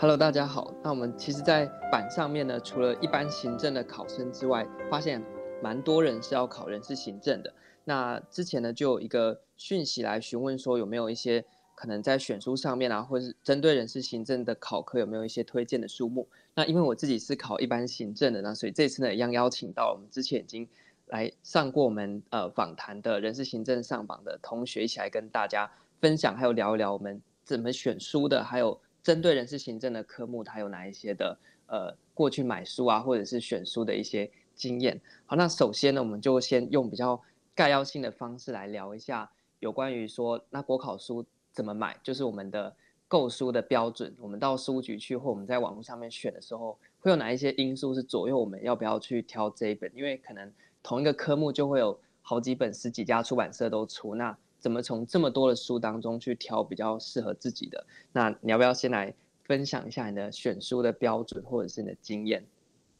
[0.00, 0.72] Hello，大家好。
[0.82, 5.22] 那我们其实，在板上面呢，除了一般行政的考生之外，发现
[5.62, 7.52] 蛮多人是要考人事行政的。
[7.84, 11.44] 那之前呢，就有一个讯息来询问说，有没有一些
[11.74, 16.26] 可能在选书上面啊，或是针对人事行政的考科，有没有一些推荐的书目？
[16.54, 20.66] 那因为我自己是考一般行政的，那所以这次呢，一样邀请到我们之前已经
[21.08, 25.70] 来上过我们呃访谈的人事行政上榜的同学，一起来跟大家
[26.00, 28.80] 分享，还有聊一聊我们怎么选书的，还有。
[29.02, 35.00] 针对人事行政的科目，它有哪一些的呃过去买书啊，或者是选书的一些经验？
[35.26, 37.20] 好，那首先呢，我们就先用比较
[37.54, 42.74] 概要性的方式来聊一下有关于说那国考书怎么买，就是我们的
[43.08, 44.14] 购书的标准。
[44.20, 49.90] 我们到书局去或我们在网络上面选的时候，会有哪一些因素是左右我们要不要去挑这一本？
[49.94, 54.36] 因为可能同一个科目就会有好几本、十几家出版社都出那。
[54.60, 57.84] 怎么从这么多的书当中去挑比较适合自己的？
[58.12, 62.46] 那你要不要先来分享一下你的选书的标准或者是你的经验？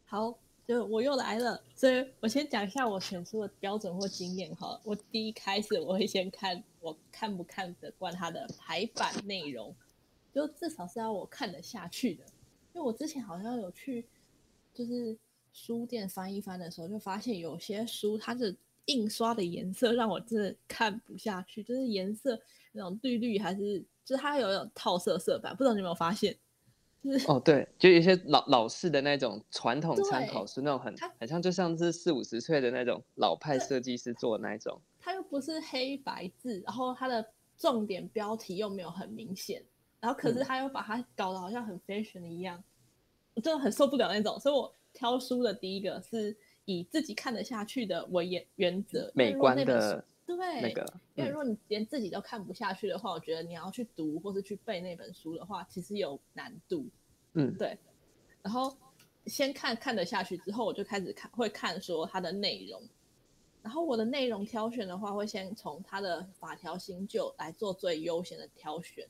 [0.06, 0.34] 好，
[0.66, 4.80] 就我又来了，所以我先讲一下我选书的标准或经验哈。
[4.82, 9.74] 我第一开始我会先看我看不看得惯它的排版内容，
[10.34, 12.24] 就至少是要我看得下去的。
[12.72, 14.06] 因为我之前好像有去
[14.72, 15.16] 就是
[15.52, 18.56] 书店翻一翻的时候，就发现有些书它是。
[18.86, 22.40] 印刷的颜色让我真的看不下去，就是颜色
[22.72, 26.36] 那种绿绿，还是就是它有一种套色色板，不知道你有没有发现？
[27.02, 34.80] 就是哦，对，就有一些老老式的那种传统参考书，那种很很像就像是四五十岁的那种老派设计师做的那种。
[34.98, 39.62] 它又不是黑白字，然后它的重点标题又没有很明显，
[39.98, 42.64] 然后可是他又把它搞得好像很 fashion 一样，嗯，
[43.34, 44.38] 我真的很受不了那种。
[44.38, 46.36] 所以我挑书的第一个是。
[46.70, 56.86] 以自己看得下去的为原原则，美观的对那个，因为如果你连自己都看不下去的话，嗯，我觉得你要去读或是去背那本书的话，其实有难度。
[57.34, 57.76] 嗯，对。
[58.40, 58.76] 然后
[59.26, 62.80] 先看看得下去之后，我就开始看，会看说它的内容。
[63.60, 69.04] 然后我的内容挑选的话，会先从它的法条新旧来做最优先的挑选，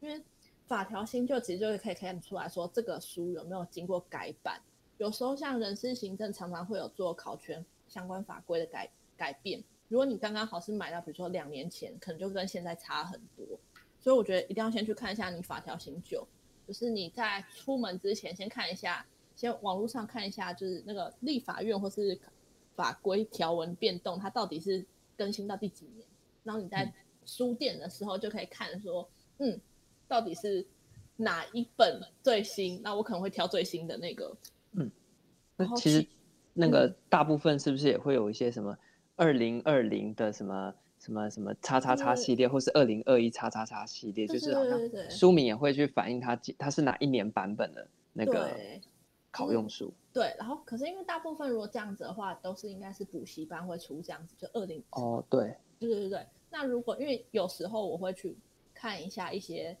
[0.00, 0.22] 因为
[0.66, 4.60] 法条新旧其实就是可以看出来说这个书有没有经过改版。
[4.98, 13.44] 有时候像人事行政常常会有做考权相关法规的改改变，如果你刚刚好是买到，比如说两年前，可能就跟现在差很多，
[14.00, 16.26] 所以我觉得一定要先去看一下你法条新旧，
[16.66, 22.18] 就是你在出门之前先看一下，先网络上看一下，就是那个立法院或是
[22.74, 24.84] 法规条文变动，它到底是
[25.16, 26.06] 更新到第几年，
[26.42, 26.90] 然后你在
[27.26, 29.06] 书店的时候就可以看说，
[29.38, 29.60] 嗯，
[30.08, 30.66] 到底是
[31.16, 34.34] 哪一本最新，那我可能会挑最新的那个。
[35.56, 36.06] 嗯，那其实
[36.54, 38.76] 那个大部分是不是也会有一些什么
[39.16, 44.78] 二零二零的什么什么什么叉叉叉系列，或是二零二一叉叉叉系列，就是好像
[45.10, 48.50] 书名也会去反映它它是哪一年版本的那个
[49.30, 49.92] 考用书。
[50.12, 56.26] 对，然后可是因为大部分如果这样子的话，都是应该是补习班会出这样子，就二零哦，对，对对对对。
[56.50, 58.36] 那如果因为有时候我会去
[58.72, 59.76] 看一下一些。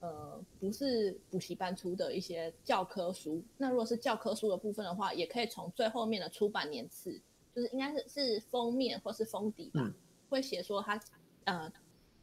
[0.00, 3.42] 呃，不是补习班出的一些教科书。
[3.56, 7.18] 那如果是教科书的部分的话，也可以从最后面的出版年次，
[7.54, 9.94] 就是应该是是封面或是封底吧，嗯、
[10.28, 11.00] 会写说它
[11.44, 11.72] 呃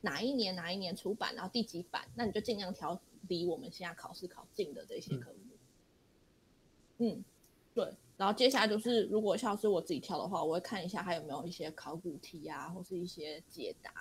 [0.01, 2.97] 哪一年哪一年出版，然后第几版，那你就尽量挑
[3.27, 5.39] 离我们现在考试考近的这些科目。
[6.99, 7.25] 嗯，嗯，
[7.73, 7.91] 对。
[8.17, 13.91] 然后接下来就是，如果像是我自己挑的话，我会看一下还有没有一些考古题啊，或是一些解答。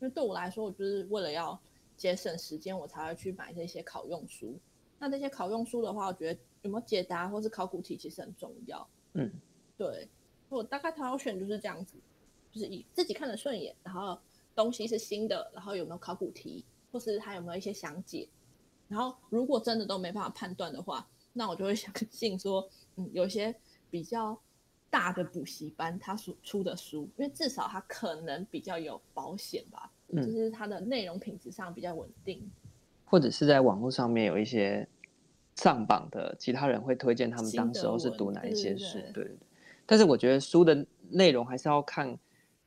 [0.00, 1.60] 因为对我来说，我就是为了要。
[1.98, 4.58] 节省时间，我才会去买这些考用书。
[4.98, 8.88] 那这些考用书的话，我觉得有没有解答或是考古题其实很重要。
[9.12, 9.30] 嗯，
[9.76, 10.08] 对，
[10.48, 11.98] 我大概挑选就是这样子，
[12.50, 14.18] 就是以自己看得顺眼，然后
[14.54, 18.28] 东西是新的，然后有没有考古题，或是它有没有一些详解。
[18.88, 23.54] 然后如果真的都没办法判断的话，那我就会相 信说，嗯，有些
[23.90, 24.40] 比较
[24.90, 29.92] 大的补习班他所出的书，因为至少他可能比较有保险吧。
[30.16, 32.50] 就是它的内容品质上比较稳定，嗯，
[33.04, 34.88] 或者是在网络上面有一些
[35.54, 39.36] 上榜的其他人会推荐他们当时候是读哪一些书，对，对，对，对。
[39.84, 42.18] 但是我觉得书的内容还是要看，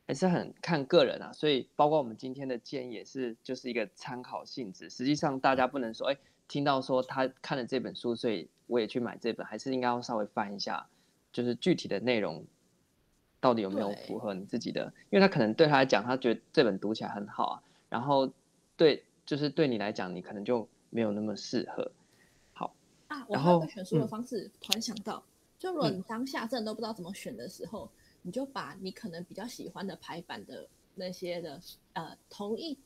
[0.07, 1.31] 还是很看个人啊。
[1.33, 4.89] 所以包括我们今天的建议也是就是一个参考性质。
[4.89, 6.17] 实际上大家不能说，哎，
[6.47, 10.87] 听到说他看了这本书，所以我也去买这本，还是应该要稍微翻一下，
[11.31, 12.45] 就是具体的内容。
[13.41, 14.93] 到底有没有符合你自己的？
[15.09, 17.63] 因为他可能对他来讲，他觉得这本读起来很好啊。
[17.89, 18.31] 然后
[18.77, 21.91] 对，就是对你来讲，你可能就没有那么适合。
[22.53, 22.73] 好
[23.07, 25.21] 啊，我还有个选书的方式，嗯、突然想到，
[25.59, 31.59] 就如果你当下真的都不知道怎么选的时候，嗯、你就把你可能比较喜欢的排版的那些的
[31.93, 32.77] 呃同一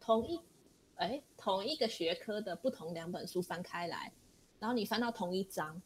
[0.00, 0.38] 同一
[0.96, 4.12] 哎，同一个学科的不同两本书翻开来，
[4.60, 5.80] 然后你翻到同一章，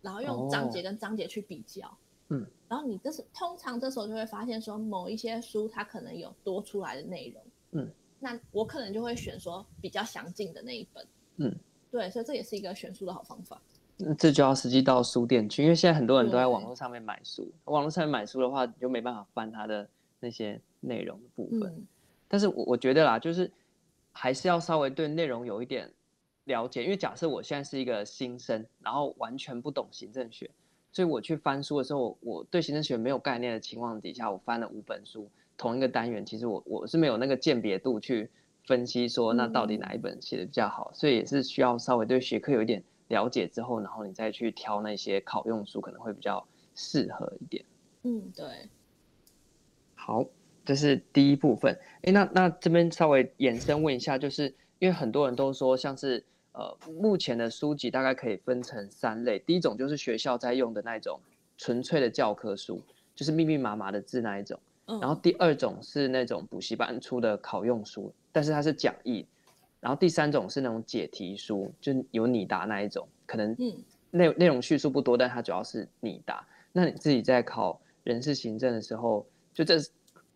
[0.00, 1.96] 然后用章节跟章节去比较，哦、
[2.28, 11.54] 嗯，然后你这是通常这时候就会发现说某一些书它可能有多出来的内容，嗯，那我可能就会选说比较详尽的那一本，嗯，
[11.90, 13.60] 对，所以这也是一个选书的好方法。
[13.98, 19.88] 那这就要实际到书店去，因为现在很多人都在网络上面买书，网络上面买书的话，你就没办法翻它的
[20.20, 21.62] 那些内容的部分。
[21.62, 21.86] 嗯、
[22.28, 23.50] 但是我我觉得啦，就是
[24.12, 25.90] 还是要稍微对内容有一点
[26.44, 30.50] 了解，因为假设我现在是一个新生，然后完全不懂行政学，
[30.96, 35.28] 所以我去翻书的时候，我对行政学没有概念的情况底下，我翻了五本书，
[35.58, 38.30] 同一个单元，其实我我是没有那个鉴别度去
[38.64, 42.82] 分析说那到底哪一本写的比较好，嗯、所以也是需要稍微对学科有一点。
[43.08, 47.62] 了解之后，然后你再去挑那些考用书，可能会比较适合一点。
[48.04, 48.46] 嗯，对。
[49.94, 50.24] 好，
[50.64, 51.78] 这是第一部分。
[52.04, 56.24] 哎，那那这边稍微延伸问一下，就是因为很多人都说，像是
[56.56, 59.38] 呃，目前的书籍大概可以分成三类。
[59.40, 61.20] 第一种就是学校在用的那种
[61.58, 62.80] 纯粹的教科书，
[63.14, 64.58] 就是密密麻麻的字那一种。
[64.86, 64.98] 嗯。
[64.98, 69.26] 然后第二种是那种补习班出的考用书，但是它是讲义。
[69.80, 73.54] 然后第三种是那种解题书，就有你答那一种，可能
[74.10, 76.44] 内内容叙述不多，但它主要是你答。
[76.72, 79.76] 那你自己在考人事行政的时候，就这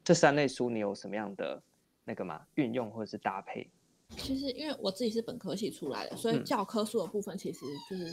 [0.05, 1.61] 这三类书，你有什么样的
[2.05, 2.43] 那个嘛？
[2.57, 3.67] 运用或者是搭配？
[4.19, 8.11] 其实因为我自己是本科系出来的，所以教科书的部分其实就是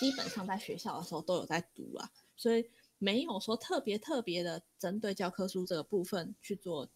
[0.00, 6.88] 基本上在学校的时候都有在读啊，所以没有说特别特别的针对教科书这个部分去做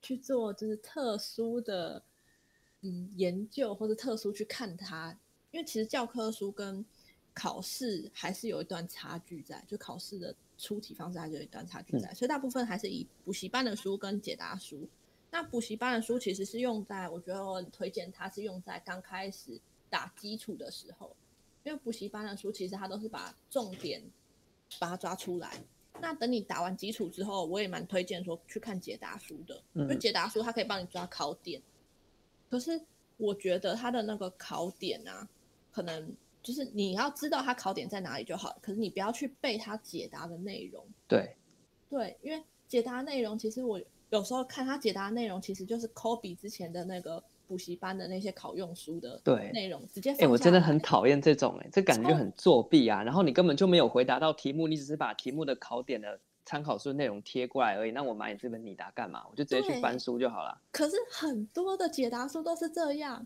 [0.00, 2.02] 去做，就是特殊的。
[2.84, 5.16] 嗯，研究或者特殊去看它，
[5.52, 6.84] 因为其实教科书跟
[7.32, 14.88] 考试还是有一段差距在，就考试的出题方式还是有一段差距在，嗯、所以大部分还是以补习班的书跟解答书。
[15.32, 19.58] 那补习班的书其实是用在，我觉得我很推荐它是用在刚开始
[19.88, 21.16] 打基础的时候，
[21.64, 24.02] 因为补习班的书其实它都是把重点
[24.78, 25.58] 把它抓出来。
[26.00, 31.62] 那等你打完基础之后，我也蛮推荐说去看解答书的，嗯、因为解答书它可以帮你抓考点。
[32.50, 32.78] 可是
[33.16, 35.26] 我觉得它的那个考点啊，
[35.70, 38.58] 可能就是你要知道它考点在哪里就好。
[38.60, 40.86] 可是你不要去背它解答的内容。
[41.08, 41.34] 对，
[41.88, 43.80] 对，因为解答内容其实我
[44.12, 49.20] 有时候看他解答内容，其实就是 copy 之前的那个补习班的那些考用书的
[49.52, 50.12] 内容，直接。
[50.12, 53.02] 哎、欸，我真的很讨厌这种、欸，哎，这感觉就很作弊啊。
[53.02, 56.20] 然后你根本就没有回答到题目，你只是把题目的考点的。
[56.44, 59.22] 参考书内容贴过来而已，那我买你这本你答干嘛？
[59.30, 60.60] 我就直接去翻书就好了。
[60.72, 63.24] 可是很多的解答书都是这样，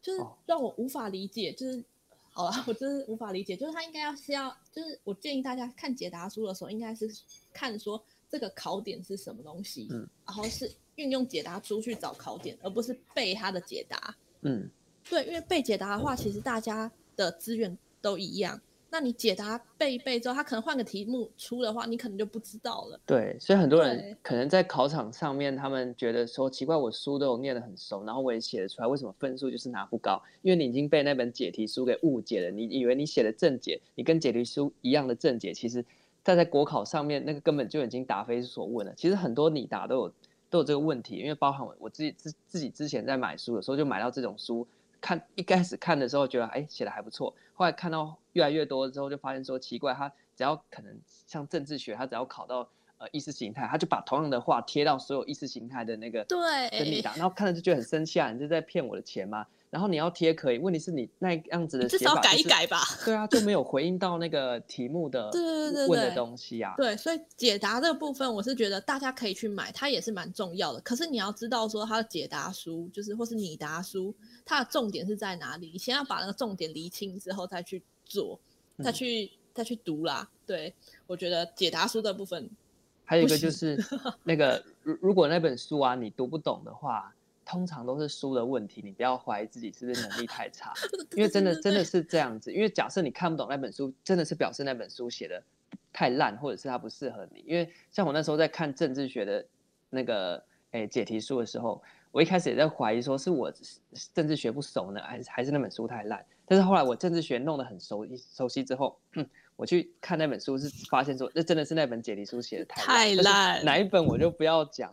[0.00, 1.50] 就是让我无法理解。
[1.52, 1.82] 就是
[2.30, 3.56] 好了， 我真是无法理解。
[3.56, 7.10] 就是他应该要是要，就是我建议大家看解答书的时候，应该是
[7.52, 14.14] 看说这个考点是什么东西，嗯，然后是运用解答出去找考点，而不是背他的解答。
[14.42, 14.68] 嗯，
[15.08, 18.60] 对，因为背解答的话，其实大家的资源都一样。
[18.90, 22.98] 那你解答背一背之后，他可能换个题目出的话，你可能就不知道了。
[23.04, 30.22] 对，所以很多人可能在考场上面，他们觉得说奇怪，我书都有念得很熟，然后我也写得出来，为什么分数就是拿不高？
[30.40, 35.84] 因为你已经被那本解题书给误解了，你以为你写的正解，你跟解题书一样的正解，其实
[36.28, 38.92] 在在国考上面那个根本就已经答非所问了。
[38.94, 40.12] 其实很多你答都有
[40.50, 44.66] 都有这个问题，因为包含我我自己自自己之前在买书的时候就买到这种书。
[45.00, 56.38] 看一开始看的时候觉得哎写的还不错，后来看到越来越多之后就发现说奇怪，他只要可能像政治学，他只要考到呃意识形态，他就把同样的话贴到所有意识形态的那个对
[56.70, 59.46] 跟你答，然后看了就觉得很生气啊，你是在骗我的钱吗？
[59.70, 62.80] 然后你要贴可以，问题是你那样子的写法，就是，至少改一改吧。
[63.04, 66.74] 对啊，就没有回应到那个题目的对对对问的东西啊。
[66.76, 70.80] 对，所以解答这个部分，我是觉得大家可以去买，它也是蛮重要的。
[70.80, 75.70] 可是你要知道说它的解答书，就是或是你答书，它的重点是在哪里？
[75.72, 78.40] 你先要把那个重点厘清之后再去做，
[78.82, 80.26] 再去、嗯、再去读啦。
[80.46, 80.72] 对，
[81.06, 82.48] 我觉得解答书的部分，
[83.04, 83.78] 还有一个就是
[84.24, 87.14] 那个，如如果那本书啊你读不懂的话。
[87.48, 90.74] 通常都是书的问题，你不要怀疑自己是不是能力太差，
[91.16, 92.52] 因为真的真的是这样子。
[92.52, 95.42] 因为假设你看不懂那本书，真的是表示那本书写的
[95.90, 97.42] 太烂，或者是它不适合你。
[97.46, 99.42] 因为像我那时候在看政治学的
[99.88, 100.36] 那个
[100.72, 103.50] 诶、欸、解题书的时候，我一开始也在怀疑说是我
[104.12, 106.22] 政治学不熟呢，还是还是那本书太烂。
[106.44, 108.98] 但是后来我政治学弄得很熟熟悉之后，
[109.58, 113.64] 我去看那本书，是发现说，那真的是那本解题书写的太烂，太烂。
[113.64, 114.88] 哪一本我就不要讲，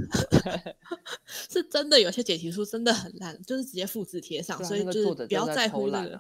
[1.24, 6.20] 是真的有些解题书真的很烂，就是直接复制贴上，啊、所以就是不要在乎那个。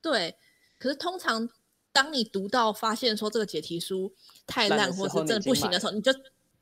[0.00, 0.34] 对，
[0.78, 1.46] 可是通常
[1.92, 4.14] 当你读到发现说这个解题书
[4.46, 6.10] 太烂或是真的不行的时候，你就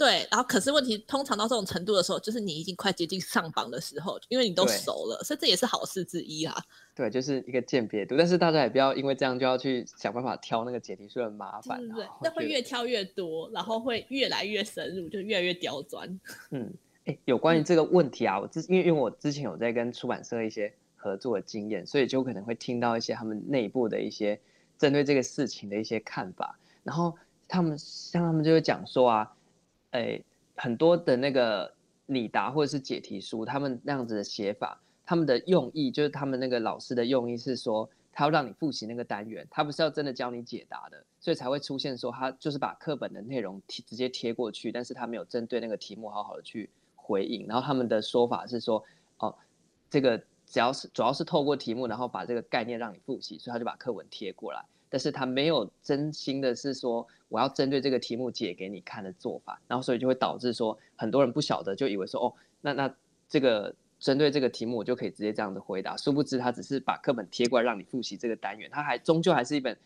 [0.00, 6.56] 对，然后可是问题通常到这种程度的时候，就是你已经快接近上榜的时候，因为你都熟了，所以这也是好事之一啊。
[6.94, 16.18] 对，就是一个鉴别度，但是大家也不要因为这样就要去想办法挑那个解题书很麻烦，对，那会越挑越多，然后会越来越深入，就越来越刁钻。
[16.48, 16.72] 嗯，
[17.04, 24.40] 哎，有关于这个问题啊，嗯、我之因为因为我之前有在跟出版社一些合作的经验，所以就可能会听到一些他们内部的一些
[24.78, 27.14] 针对这个事情的一些看法，然后
[27.46, 29.30] 他们像他们就会讲说啊。
[29.92, 30.24] 诶，
[30.56, 31.72] 很多的那个
[32.06, 47.46] 拟答或者是解题书，他们那样子的写法，他们的用意就是他们那个老师的用意是说，他要让你复习那个单元，他不是要真的教你解答的，所以才会出现说他就是把课本的内容贴直接贴过去，但是他没有针对那个题目好好的去回应。
[47.46, 48.84] 然后他们的说法是说，
[49.18, 49.34] 哦，
[49.88, 54.64] 这个只要是主要是透过题目，然后把这个概念让你复习，所以他就把课文贴过来。
[54.90, 62.94] 但是他没有真心的是说，我要针对这个题目解给你看的做法，然后所以就会导致说很多人不晓得，就以为说哦，那那
[63.28, 69.76] 这个针对这个题目我就可以直接这样的回答，殊不知他只是把课本贴过来让你复习这个单元，他还终究还是一本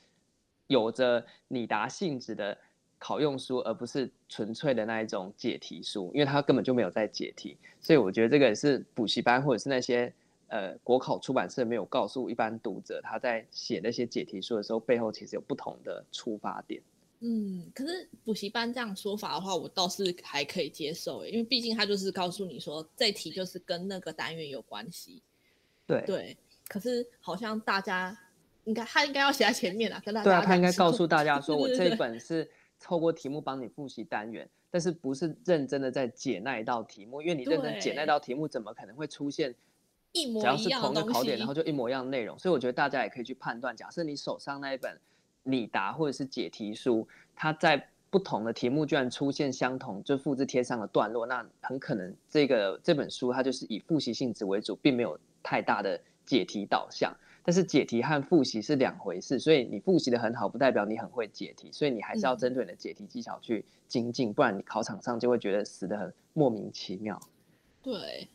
[0.69, 2.57] 有着拟答性质的
[2.99, 10.13] 考用书，而不是纯粹的那一种解题书，因为他根本就没有在解题，所以我觉得这个也是补习班或者是那些。
[10.49, 16.81] 呃，国考出版社没有告诉一般读者，他在写那些解题书的时候，背后其实有不同的出发点。
[17.21, 25.23] 嗯，可是补习班这样说法的话，我倒是还可以接受，因为毕竟他就是告诉你说，这题就是跟那个单元有关系。
[25.87, 26.37] 对对，
[26.69, 28.17] 可是好像大家
[28.65, 32.49] 应该他应该要写在前面啊，跟大家对啊，他应该告诉大家 说，我这一本是
[32.79, 39.55] 透过题目帮你复习单元，但是不是认真的在解那一道题目，因为你认真解那道题目，怎么可能会出现？
[40.15, 43.77] 一模一样，只要是同一个考点，然后就一模一样的内容，所以我觉得大家也可以去判断。
[43.77, 44.99] 假设你手上那一本
[45.43, 57.13] 拟答或者是解题书，它在不同的题目居然出现相同，就复制贴上的段落，那很可能这个这本书它就是以复习性质为主，并没有太大的解题导向。
[57.47, 67.21] 但是解题和复习是两回事，所以你复习的很好，不代表你很会解题，所以你还是要针对你的解题技巧去精进，不然你考场上就会觉得死的很莫名其妙。
[67.83, 68.29] 对，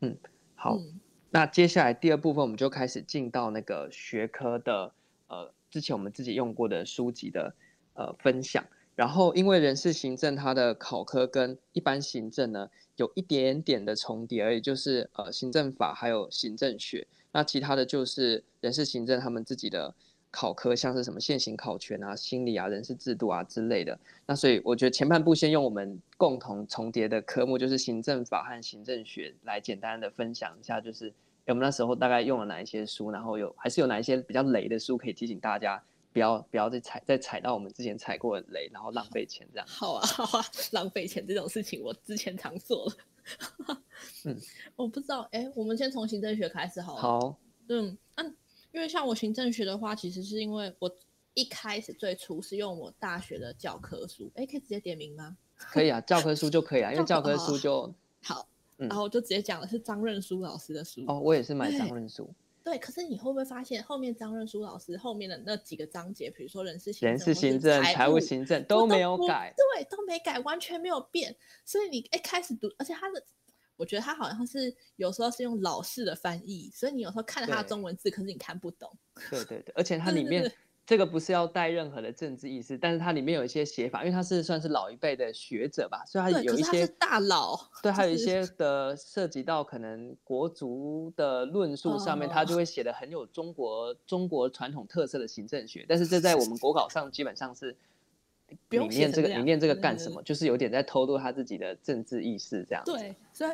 [0.00, 0.16] 嗯，
[0.54, 0.76] 好。
[0.76, 1.00] 嗯
[1.36, 4.90] 那接下来第二部分，我们就开始进到那个学科的
[5.26, 7.54] 呃，之前我们自己用过的书籍的
[7.92, 8.64] 呃分享。
[8.94, 17.06] 然后，因为人事行政它的考科跟一般行政呢有一点点的重叠而已，就是呃行政法还有行政学。
[17.32, 19.94] 那其他的就是人事行政他们自己的。
[20.28, 23.98] 考科像是什么现行考权啊、心理啊、人事制度啊之类的。
[24.26, 31.14] 那所以我觉得前半部先用我们共同重叠的科目，就是行政法和行政学来简单的分享一下，就是
[31.46, 39.66] 我们那时候大概用了哪一些书，然后有还是有哪一些比较雷的书可以提醒大家不要不要再踩再踩到我们之前踩过的雷，然后浪费钱这样。
[39.68, 43.82] 好啊好啊， 浪费钱这种事情我之前常做了。
[44.24, 44.36] 嗯，
[44.76, 47.00] 我不知道，哎，我们先从行政学开始好了。
[47.00, 47.38] 好，
[47.68, 48.34] 嗯，嗯、啊。
[48.72, 50.90] 因为像我行政学的话，其实是因为我
[51.32, 55.36] 一开始最初是用我大学的教科书，哎，可以直接点名吗？
[55.56, 58.46] 可以啊，教科书就可以啊，因为 教科书就、哦、好、
[58.78, 61.04] 嗯，然后我就直接讲的是张润书老师的书。
[61.06, 62.28] 哦，我也是买张润书。
[62.64, 71.36] 对，可是你会不会发现后面张润书老师后面的那几个章节，比如说人事行政、人事行政、财务行政都没有改，对，都没改，完全没有变。
[71.64, 73.22] 所以你一开始读，而且他的。
[73.78, 78.90] 我觉得他好像是有时候是用老式的翻译，所以你有时候看了他的中文字，可是你看不懂。
[79.28, 80.50] 对对对，而且它 里面
[80.86, 87.58] 这个不是要带任何的政治意思，但是它里面有一些写法，因为他是算是老一辈的学者吧，所以他有一些大佬。
[87.82, 97.76] 对，还有一些的涉及到可能国足的论述上面，他就会写的很有中国中国传统特色的行政学，但是这在我们国考上基本上是。
[98.70, 100.22] 你念这个，你念这个干什么？
[100.22, 102.84] 就是有点在透露他自己的政治意识这样。
[102.84, 103.50] 对，所以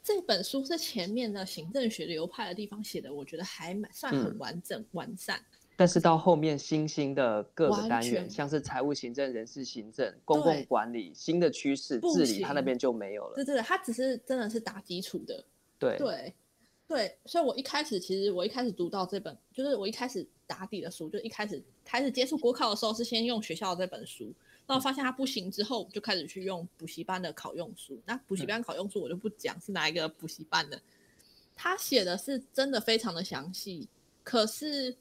[0.00, 5.40] 这本书是前面的行政学流派的地方写的，我觉得还蛮算很完整、嗯、完善。
[5.78, 13.36] 但是到后面新兴的各个单元，像是财务行政、人事行政、公共管理、新的趋势治理，它那边就没有了。
[13.36, 15.44] 对对对，他只是真的是打基础的。
[15.78, 16.34] 对对
[16.88, 20.26] 对，所以我一开始其实我一开始读到这本，就是我一开始。
[20.48, 24.32] 打底的书，就一开始开始接触国考的时候，是先用学校的这本书。
[24.66, 28.00] 那我发现它不行之后，就开始去用补习班的考用书。
[28.06, 30.80] 那补习班考用书我就不讲是哪一个补习班的，
[31.54, 33.86] 他写的是真的非常的详细，
[34.24, 34.96] 可是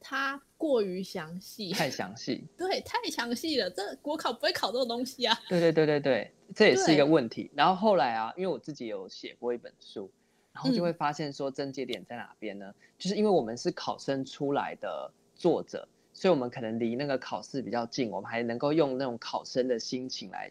[0.00, 3.70] 他过于详细，太详细， 对，太详细了。
[3.70, 5.38] 这国考不会考这种东西啊。
[5.48, 7.50] 对对对对对，这也是一个问题。
[7.54, 10.10] 然后后来啊，因为我自己有写过一本书。
[10.52, 12.64] 然后就会发现说症结点在哪边呢？
[12.66, 12.74] 嗯？
[12.96, 20.50] 就是因为我们是考生出来的作者，所以我们可能离那个考试比较近，我们还能够用那种考生的心情来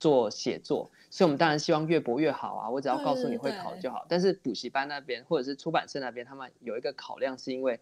[0.00, 2.68] 做写作，所以我们当然希望越薄越好啊。
[2.68, 4.04] 我只要告诉你会考就好。
[4.08, 7.78] 但是补习班那边或者是出版社那边，他们有一个考量，是因为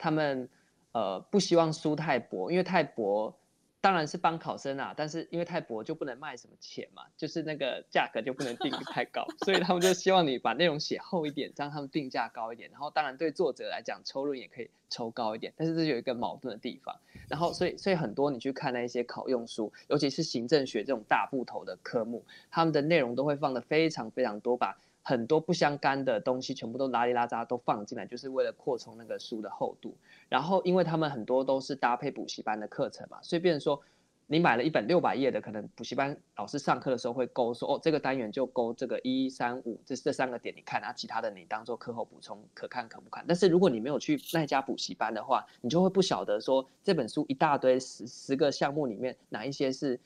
[0.00, 0.48] 他们
[0.92, 3.36] 呃不希望书太薄，因为太薄。
[3.82, 12.70] 当然是帮考生啊，但是因为太薄就不能卖什么钱嘛，就是那个价格就不能定太高，所以他们就希望你把内容写厚一点，这样他们定价高一点。
[12.70, 16.94] 然后当然对作者来讲，抽润也可以抽高一点，但是这有一个矛盾的地方。
[17.26, 24.78] 然后所以所以很多你去看那些考用书，尤其是行政学这种大部头的科目，他们的内容都会放得非常非常多吧。
[25.02, 29.96] 很多不相干的东西全部都拉里拉杂都放进来，就是为了扩充那个书的厚度。
[30.28, 33.80] 然后，因为他们很多都是搭配补习班的课程嘛，所以变成说，
[34.26, 43.24] 你买了一本六百页的，可能补习班老师上课的时候会勾说，哦，这个单元就勾这个一三五，这这三个点你看，啊，其他的你当做课后补充，可看可不看。
[43.26, 49.98] 但是如果你没有去那家补习班的话，你就会不晓得说这本书一大堆十十个项目里面哪一些是。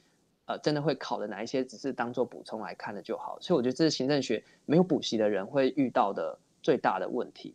[0.47, 3.39] 呃，真的会考的哪一些，只是当做补充来看的就好。
[3.41, 7.55] 所以我觉得这是行政学没有补习的人会遇到的最大的问题。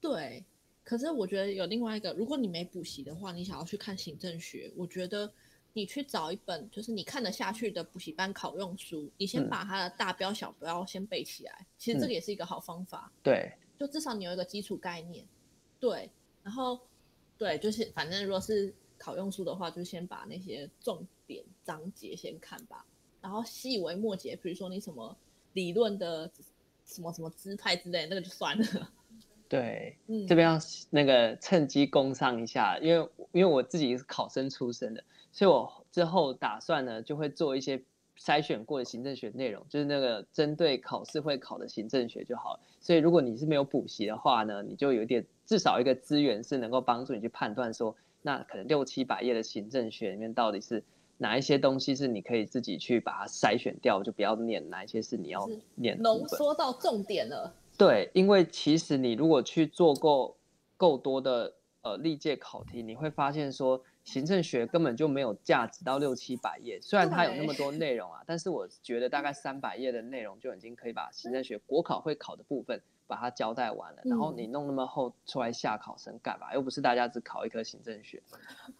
[0.00, 0.42] 对，
[0.82, 5.30] 可是我觉得有另外一个，如果你没补习的话，你想要去看行政学，我觉得
[5.74, 11.52] 你去找一本就是你看得下去的补习班考用书，你先把它的大标小标先背起来。
[11.60, 13.12] 嗯、其实这个也是一个好方法。
[13.22, 15.22] 对，就至少你有一个基础概念。
[15.78, 16.10] 对，
[16.42, 16.80] 然后
[17.36, 21.06] 对，就是反正如果是考用书的话，就先把那些重。
[21.62, 22.84] 章节先看吧，
[23.20, 25.16] 然后细微末节，比如说你什么
[25.52, 26.28] 理论的
[26.84, 28.64] 什么什么支派之类，那个就算了。
[29.48, 30.58] 对，嗯，这边要
[30.90, 37.82] 那个趁机攻上一下，因为因为我自己是考生出身的，所以我之后打算呢就会做一些
[38.18, 42.60] 筛选过的行政学内容，就是那个针对考试会考的行政学就好了。
[42.80, 50.82] 所以如果你是没有补习的话呢，你就有点至少一个资源是能够帮助你去判断说，那可能六七百页的行政学里面到底是。
[51.22, 55.96] 哪一些东西是你可以自己去把它筛选掉，就不要念；哪一些是你要念？
[56.02, 57.54] 浓缩到重点了。
[57.78, 60.36] 对，因为其实你如果去做够
[60.76, 66.80] 够多的呃历届考题，你会发现说行政学根本就没有价值到六七百页。
[66.82, 74.02] 虽然它有那么多内容啊，但是我觉得大概三百页的内容就已经可以把行政学国考会考的部分把它交代完了。
[74.04, 76.52] 然后你弄那么厚出来吓考生干嘛？
[76.52, 78.20] 又不是大家只考一科行政学。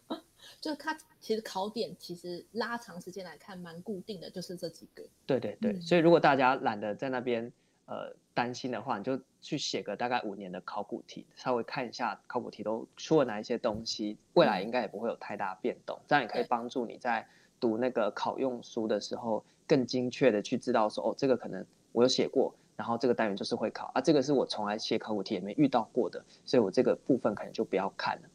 [0.61, 5.03] 就是它其实考点其实拉长时间来看蛮固定的，就是这几个。
[5.25, 7.51] 对对对，嗯、所以如果大家懒得在那边
[7.85, 15.97] 呃担心的话，你就去写个大概五年的考古题，稍微看一下考古题都出了哪一些东西，未来应该也不会有太大变动。
[15.97, 17.27] 嗯、这样也可以帮助你在
[17.59, 28.29] 读那个考用书的时候，更精确的去知道说哦，这个可能我有写过，然后这个单元就是会考啊，这个是我从来写考古题也没遇到过的，所以我这个部分可能就不要看了。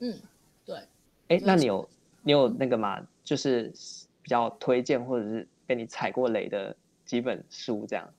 [0.00, 0.20] 嗯，对。
[1.30, 1.88] 哎，那你有
[2.24, 3.06] 你有那个吗？
[3.22, 3.72] 就是
[4.20, 8.12] 比较推荐或者是被你踩过雷的几本书这样？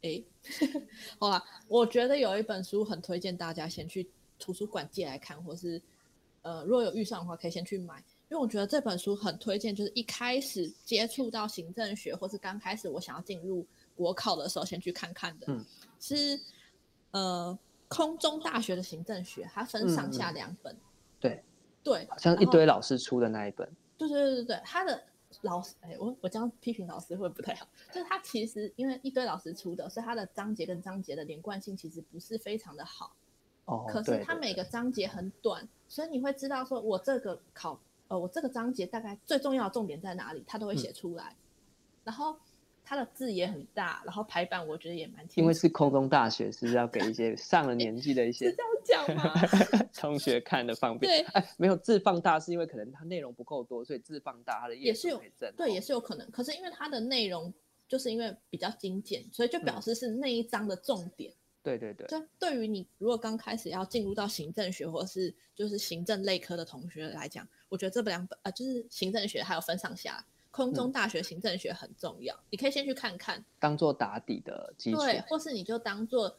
[0.00, 0.22] 哎，
[1.20, 5.80] 好啦，我觉得有一本书很推荐大家先去图书馆借来看，或是
[6.40, 7.98] 呃，如果有预算的话可以先去买，
[8.30, 15.46] 因为我觉得这本书很推荐，就是一开始接触到行政学，或是刚开始我想要进入国考的时候先去看看的。
[15.50, 15.62] 嗯，
[16.00, 16.40] 是
[17.10, 20.72] 呃空中大学的行政学，它分上下两本。
[20.72, 20.80] 嗯嗯
[21.20, 21.44] 对。
[21.82, 23.68] 对，好像一堆老师出的那一本。
[23.98, 25.02] 对对对对对，他的
[25.42, 27.66] 老师，哎，我我这样批评老师会不太好。
[27.92, 33.14] 就是他其实因为一堆老师出的，所以他的章节跟章节的连贯性其实不是非常的好。
[33.64, 33.84] 哦。
[33.88, 41.30] 可是他每个章节很短，所以你会知道说，我这个考，呃，我这个章节大概最重要的重点在哪里，他都会写出来。
[41.30, 41.36] 嗯、
[42.04, 42.36] 然后。
[42.84, 45.26] 它的字也很大，然后排版我觉得也蛮。
[45.34, 48.50] 因为是空中大学，是不是要给 一些上了年纪的一些？
[48.50, 49.34] 是这样讲吗？
[49.94, 51.22] 同学看的方便。
[51.22, 55.22] 对，哎，没有字放大是因为可能它内容不够多，所以字放大它的页也是有
[55.56, 56.28] 对，也是有可能。
[56.30, 57.52] 可是因为它的内容
[57.88, 61.30] 就是因为比较精简，所以就表示是那一章的重点。
[61.30, 62.06] 嗯、对对对。
[62.08, 70.24] 就对于你如果刚开始要进入到行政学或是就是行政类科的同学来讲，我觉得这两本啊、呃，就是行政学还有分上下。
[70.52, 74.98] 空中大学行政学很重要，嗯、你可以先去看看，当做打底的基础。
[74.98, 76.36] 对，或是你就当做，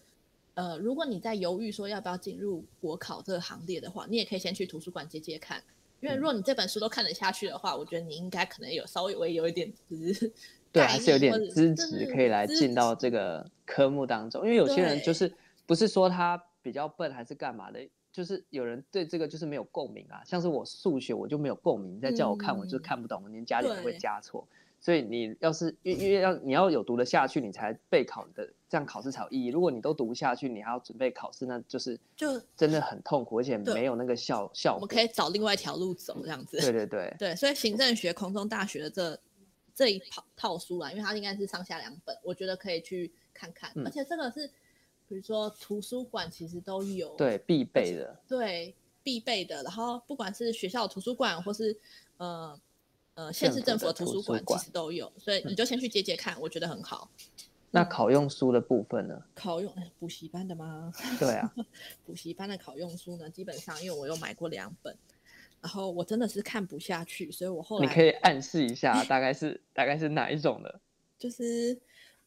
[0.53, 5.61] 呃，如果你在犹豫说要不要进入国考这个行列的话，你也可以先去图书馆借借看。
[5.99, 10.31] 因为如果你这本书都看得下去的话，嗯、我觉得你应该可能有稍微微有一点资，
[10.71, 14.43] 对，还是有点资质可以来进到这个科目当中。
[14.43, 15.33] 因为有些人就是
[15.65, 17.79] 不是说他比较笨还是干嘛的。
[18.13, 24.47] 就是有人对这个就是没有共鸣啊，像是我数学我就没有共鸣，你再叫我看我就看不懂，连加减都会加错。
[24.79, 29.47] 所以你要是因因为要你要有读得下去，你才备考的，这样考试才有意义。
[29.47, 34.81] 如果你都读不下去，你还要准备考试，那就是就真的很痛苦，而且没有那个效效果。
[34.81, 36.59] 我们可以找另外一条路走，这样子。
[36.59, 39.17] 对对 对对，所以行政学空中大学的这
[39.73, 43.71] 这一套套书啦，因为它应该是上下两本，我觉得可以去看看。
[43.75, 44.51] 嗯、而且这个是，
[45.13, 48.73] 比如说图书馆其实都有，对，必备的，对，
[49.03, 49.61] 必备的。
[49.61, 51.77] 然后不管是学校图书馆，或是
[52.17, 52.59] 呃
[53.13, 55.13] 呃县市政府的图书馆，其实都有。
[55.19, 57.07] 所以你就先去借借看，嗯、我觉得很好。
[57.69, 59.23] 那考用书的部分呢？
[59.35, 60.91] 考用补习班的吗？
[61.19, 61.53] 对啊，
[62.03, 64.97] 补习班的考用书呢，基本上因为我有买过两本。
[65.61, 70.81] 然后我真的是看不下去，所以我后来你可以暗示一下，大概是大概是哪一种的？
[71.19, 71.79] 就是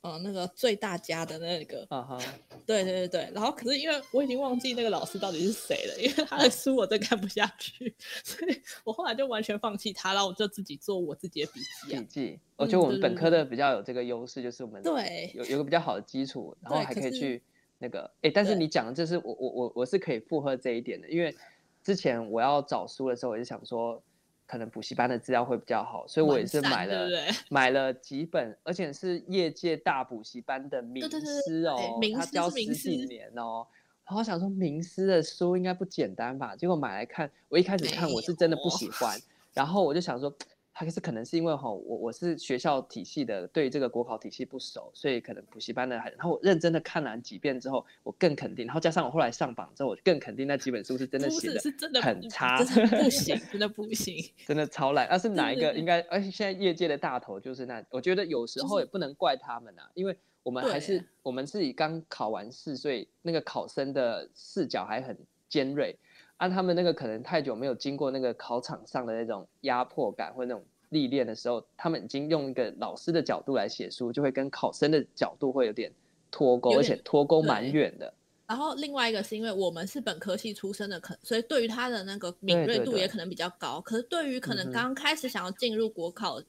[0.07, 2.19] 呃那个最大家的那个，啊哈，
[2.65, 3.31] 对对对对。
[3.35, 7.93] 然后可是因为我已经忘记那个老师到底是谁了，因为他的书我真看不下去，
[8.23, 12.01] 所以我后来就完全放弃他，然后我就自己做我自己的笔记啊。
[12.01, 17.43] 笔记，我觉得我们本科的比较有这个优势，就是我们对有有个比较好的基础，然后还可以去
[17.79, 21.35] 那个哎，但是你讲的这是我我我我是可以附和这一点的，因为。
[21.83, 24.03] 之前我要找书的时候，我就想说，
[24.47, 27.09] 可能补习班的资料会比较好，所以我也是买了
[27.51, 31.03] 买了几本，而且是业界大补习班的名
[31.45, 31.77] 师哦，
[32.15, 33.67] 他教十几年哦，
[34.05, 39.19] 然后我想说名师的书应该不简单吧，结果买来看，我一开始看我是真的不喜欢，
[39.53, 40.33] 然后我就想说。
[40.79, 55.09] 还是可能是因为哈，我我是学校体系的，对这个国考体系不熟，所以可能补习班的，然后我认真的看完几遍之后，我更肯定，然后加上我后来上榜之后，我更肯定那几本书是真的写的很差，真的不行， 真的不行， 真的超烂。
[55.11, 55.73] 那是哪一个？
[55.73, 65.17] 应该，而且现在业界的大头就是那，我觉得有时候也不能怪他们啊，因为我们还是我们自己刚考完试，所以那个考生的视角还很
[65.49, 65.99] 尖锐。
[66.39, 75.91] 按、啊、他们那个可能太久没有经过那个考场上的那种压迫感或那种历练的时候，他们已经用一个老师的角度来写书，就会跟考生的角度会有点
[76.31, 78.13] 脱钩，而且脱钩蛮远的。
[78.47, 83.81] 然后另外一个是因为我们是本科系出身的，可所以对于他的那个敏锐度也可能比较高。
[83.81, 86.41] 对对对，可是对于可能刚开始想要进入国考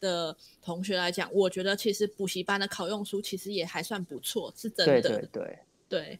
[0.00, 5.02] 的同学来讲，嗯、我觉得其实补习班的考用书其实也还算不错，是真的。
[5.02, 6.18] 对对对对。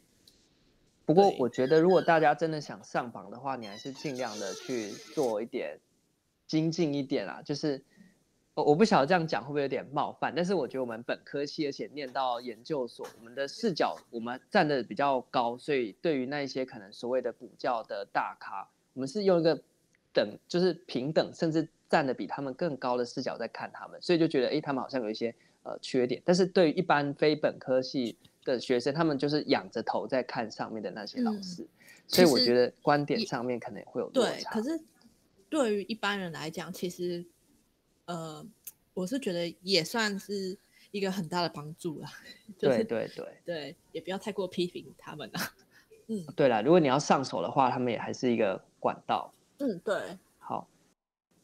[1.07, 5.79] 不过我觉得，如果大家真的想上榜的话，你还是尽量的去做一点
[6.47, 7.43] 精进一点啦。
[7.45, 7.83] 就是
[8.55, 19.61] 我我不晓得这样讲会不会有点冒犯，但是我觉得我们本科系而且念到研究所，我们的视角我们站的比较高，所以对于那一些可能所谓的补教的大咖，我们是用一个
[20.13, 26.23] 等就是平等，甚至站的比他们更高的视角在看他们，所以就觉得哎，他们好像有一些呃缺点。
[26.25, 28.17] 但是对于一般非本科系。
[28.45, 31.69] 的学生，他们就是仰着头在看上面的那些老师，嗯、
[32.07, 34.53] 所以我觉得观点上面可能也会有落差。
[34.53, 34.85] 对，可是
[35.49, 37.25] 对于一般人来讲，其实
[38.05, 38.45] 呃，
[38.93, 40.57] 我是觉得也算是
[40.91, 42.13] 一个很大的帮助啦。
[42.59, 45.55] 就是、对对对对，也不要太过批评他们 啦。
[46.09, 49.33] 嗯，对了，如果你要上手的话，他们也还是一个管道。
[49.59, 50.19] 嗯，对。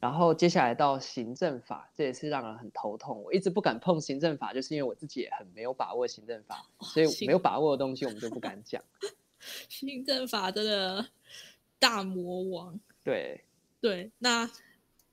[0.01, 0.09] 好。
[0.09, 3.23] 然后接下来到行政法，这也是让人很头痛。
[3.23, 8.83] 我一直不敢碰行政法，就是因为我自己也很没有把握行政法，所以没有把握的东西我们就不敢讲。
[9.69, 11.07] 行政法真的
[11.79, 12.81] 大魔王。
[13.05, 13.45] 对
[13.81, 14.51] 对，那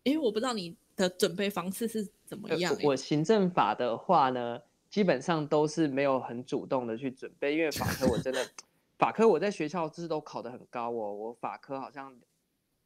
[0.03, 2.75] 因为我不知道你的准备方式是怎么样。
[2.83, 8.45] 我行政法的话呢，基本上都是没有很主动的去准备，因为法科我真的
[8.97, 12.17] 法科我在学校是都考得很高哦，我法科好像。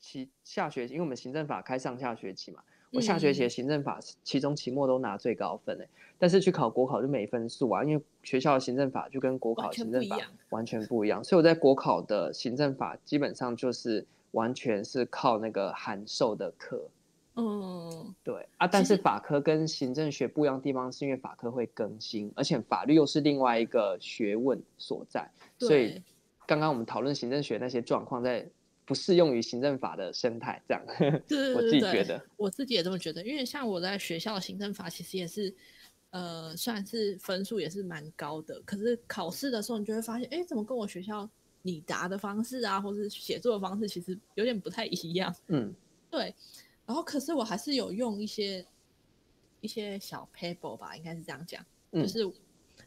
[0.02, 2.62] 期下学期，因为我们行政法开上下学期嘛，
[2.92, 5.88] 我下学期的行政法期中、期末都拿最高分诶，
[6.18, 10.18] 但是去考国考就没分数啊，因为学校的行政法就跟国考行政法
[10.50, 16.84] 完全不一样，所以我在国考的行政法基本上就是完全是靠那个函授的课。
[17.36, 26.02] 嗯，对啊，但是法科跟行政学不一样的地方是因为法科会更新，而且法律又是另外一个学问所在，所以
[26.46, 28.50] 刚刚我们讨论行政学那些状况在。
[28.92, 30.86] 不适用于行政法的生态，这样。
[30.98, 33.26] 对，对，对，对， 我自己觉得，我自己也这么觉得。
[33.26, 35.56] 因为像我在学校的行政法，其实也是，
[36.10, 38.62] 呃，算是分数也是蛮高的。
[38.66, 41.30] 可是考试的时候，你就会发现，哎，怎么跟我学校
[41.62, 45.34] 拟答的方式啊，或是写作的方式，其实有点不太一样。
[45.48, 45.74] 嗯，
[46.12, 46.36] 对。
[46.86, 48.66] 然后，可是我还是有用一些
[49.62, 51.66] 一些小 paper 吧，应该是这样讲。
[51.92, 52.30] 嗯、就是，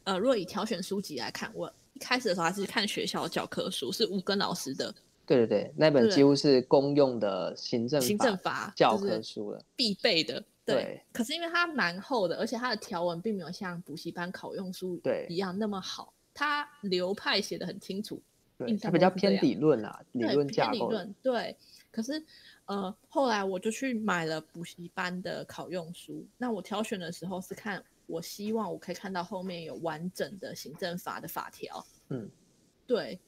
[0.03, 4.95] 呃，如果以挑选书籍来看，我一开始的时候还是看学校的教科书，是吴根老师的。
[5.27, 10.43] 对对对，那本几乎是公用的行政行政法教科书了，必备的。
[10.67, 18.21] 对，对可是因为它蛮厚的，而且它的条文并没有像补习班考用书一样那么好，它流派写的很清楚。
[18.57, 20.73] 对，它比较偏理论啊，理论架构。
[20.73, 21.57] 理论对，
[21.91, 22.25] 可是
[22.67, 26.25] 呃，后来我就去买了补习班的考用书。
[26.39, 31.85] 那我挑选的时候是看，我希望我可以看到后面有完整的行政法的法条。
[32.09, 32.31] 嗯，
[32.87, 33.19] 对。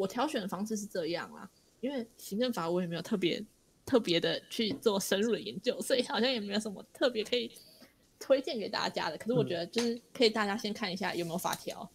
[0.00, 1.46] 我挑选的方式是这样啦，
[1.80, 3.44] 因为行政法我也没有特别
[3.84, 7.52] 特别的去做深入的研究，所以好像也没有什么特别可以
[8.18, 9.18] 推荐给大家的。
[9.18, 11.90] 可是我觉得就是可以大家先看一下有没有法条。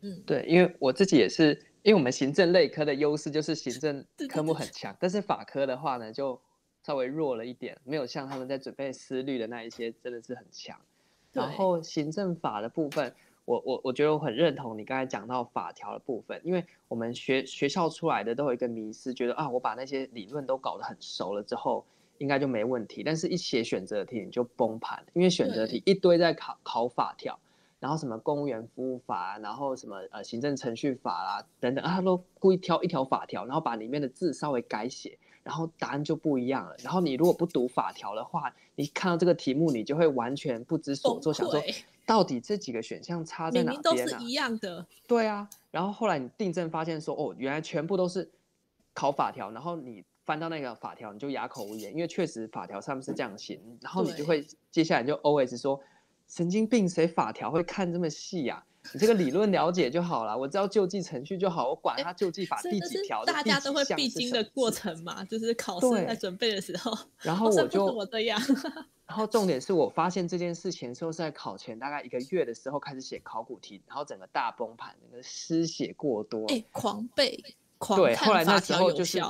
[0.00, 1.50] 嗯，对，因为我自己也是，
[1.82, 6.40] 因为我们行政类科的优势就是行政 科目很强，但是法科的话呢就
[6.82, 10.80] 稍微弱了一点，没有像他们在准备思律的那一些真的是很强。
[11.32, 13.14] 然后行政法的部分。
[13.44, 21.84] 我我我觉得我很认同你刚才讲到法条的部分，因为我们学学校出来的都有一个迷思，觉得啊，我把那些理论都搞得很熟了之后，
[22.18, 23.02] 应该就没问题。
[23.02, 27.36] 但是一写选择题你就崩盘，因为选择题一堆在考考法条，
[27.80, 36.76] 然后什么公务员服务法，然后什么呃行政程序法啦等等啊，他都故意挑一条法条，然后把里面的字稍微改写，然后答案就不一样了。
[36.78, 41.60] 然后你如果不读法条的话，你看到这个题目，你就会完全不知所措，想说。
[42.04, 43.82] 到底这几个选项差在哪边啊？
[43.82, 44.86] 都是一样的。
[45.06, 48.30] 对啊，然后后来你订正发现说，哦，原来全部都是
[48.92, 55.80] 考法条，然后你翻到那个法条，你就哑口无言，因为确实法条上面是这样写，然后你就会接下来就 always 说，
[56.28, 58.64] 神经病，谁法条会看这么细呀？
[58.92, 66.92] 你这个理论了解就好了，我知道救济程序就好，我管他救济法第几条，大家都会必经的过程嘛，就是考试在准备的时候。
[67.20, 68.40] 然后我就我这样。
[69.06, 77.42] 然后重点是我发现这件事情是在考前大概一个月的时候开始写考古题，然后整个大崩盘，那个失血过多，哎，狂背，
[77.78, 79.22] 狂对，后来那时候就是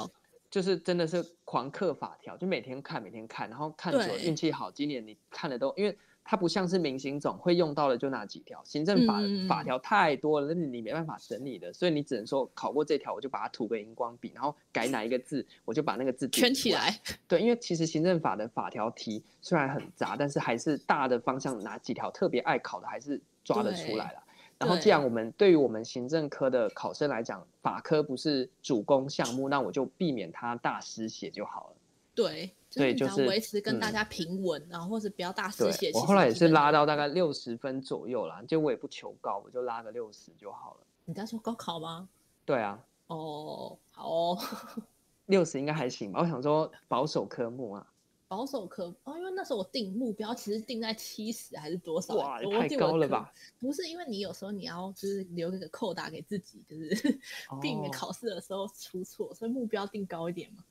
[0.50, 5.96] 就是真的是狂刻法条，就每天看每天看，然后看久运气好，今年你看的都因为。
[6.24, 16.98] 它不像是明星总会用到的就那几条，行政法法条太多了，那、嗯、你没办法整理的，所以你只能说考过这条，我就把它涂个荧光笔，然后改哪一个字，我就把那个字圈起来。
[17.26, 24.22] 对，因为其实行政法的法条题虽然很杂，但是还是大的方向哪几条特别爱考的，还是抓得出来了。
[24.58, 31.76] 然后既然我们对于我们行政科的考生来讲，法科不是主攻项目，那我就避免它大失血就好了。
[32.14, 32.52] 对。
[32.72, 35.90] 所以就是维持跟大家平稳，嗯、然后或是不要大失血。
[35.94, 40.86] 我后来也是拉到大概六十分左右啦，就我也不求高，我就拉个六十就好了。
[41.04, 42.08] 你在说高考吗？
[42.44, 42.82] 对啊。
[43.08, 44.38] 哦，好哦。
[45.26, 46.20] 六十应该还行吧？
[46.20, 47.86] 我想说保守科目啊。
[48.28, 52.14] 保守科哦，因为那时候我定目标其实定在七十还是多少？
[52.14, 53.30] 哇，太高了吧？
[53.60, 57.20] 不是，因为你有时候你要就是留那个扣打给自己，就是
[57.60, 60.64] 避免考试的时候出错，哦，所以目标定高一点嘛。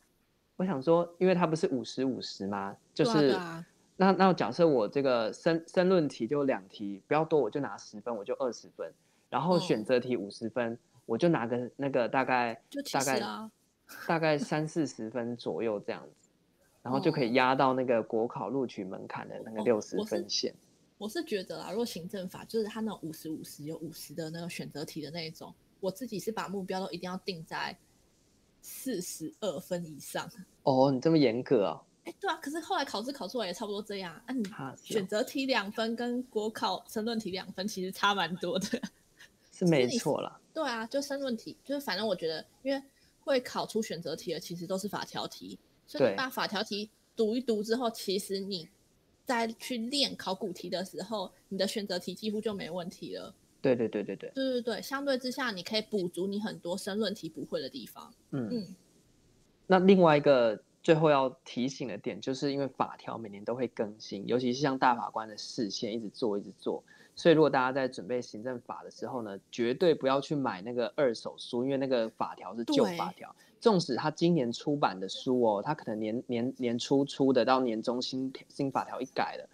[0.62, 2.78] 我想说，因为它不是五十五十吗？
[2.94, 3.66] 就是，啊啊、
[3.98, 8.94] 那那假设我这个申申论题就两题，不要多，我就拿十分，我就二十分。
[9.28, 12.62] 然后选择题五十分，哦，我就拿个那个大概
[12.94, 13.20] 大概
[14.06, 16.30] 大概三四十分左右这样子，
[16.84, 20.52] 然后就可以压到那个国考录取门槛的那个六十分线。
[20.52, 20.56] 哦
[21.00, 21.06] 我。
[21.06, 27.76] 我是觉得啊，如果行政法就是他那种五十五十有五十的那个选择题的那一种，我自己是把目标都一定要定在
[28.62, 30.30] 四十二分以上。
[30.64, 31.82] 哦，你这么严格啊？
[32.04, 34.14] 哎，对啊，可是后来考试考出来也差不多这样。
[34.26, 34.44] 啊，你
[34.84, 38.82] 选择题两分跟国考申论题两分其实差蛮多的，
[39.52, 40.40] 是没错啦。
[40.54, 42.82] 对啊，就申论题，就是反正我觉得，因为
[43.24, 48.68] 会考出选择题的其实都是法条题，所以你把法条题读一读之后，其实你
[49.24, 53.34] 再去练考古题的时候，你的选择题几乎就没问题了。
[53.62, 58.14] 对对对对对，对对对，相对之下，你可以补足你很多申论题不会的地方。
[58.32, 58.50] 嗯。
[58.52, 58.76] 嗯
[59.68, 66.84] 那另外一个最后要提醒的点，就是因为法条每年都会更新，尤其是像大法官的视线一直做一直做，
[67.16, 79.48] 所以如果大家在准备行政法的时候呢，绝对不要去买那个二手书，因为那个法条是旧法条，纵使他今年出版的书哦，他可能年年年初出的，到年中新新法条一改了，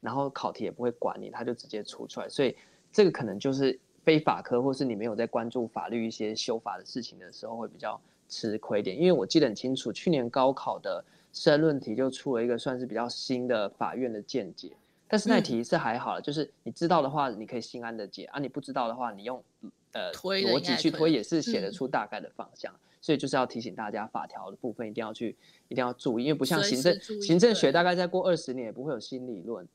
[0.00, 2.56] 然后考题也不会管你，他就直接出出来，所以
[2.92, 8.00] 这个可能就是非法科或是你没有在关注法律一些修法的事情的时候会比较。
[8.30, 14.70] 吃亏点，因为我记得很清楚，去年高考的申论题就出了一个算是比较新的法院的见解，
[15.08, 19.42] 但是那题是还好了，嗯，就是你知道的话，你可以心安的解啊；你不知道的话，你用
[19.92, 22.80] 呃逻辑去推也是写得出大概的方向，嗯。
[23.00, 25.36] 所以就是要提醒大家，法条的部分一定要去
[25.68, 29.66] 一定要注意，因为不像行政行政学，大概再过二十年也不会有新理论，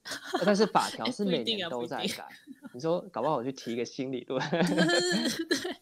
[0.45, 2.27] 但是法条是每年都在改。
[2.73, 4.41] 你说搞不好我去提一个新理论。
[4.51, 5.75] 对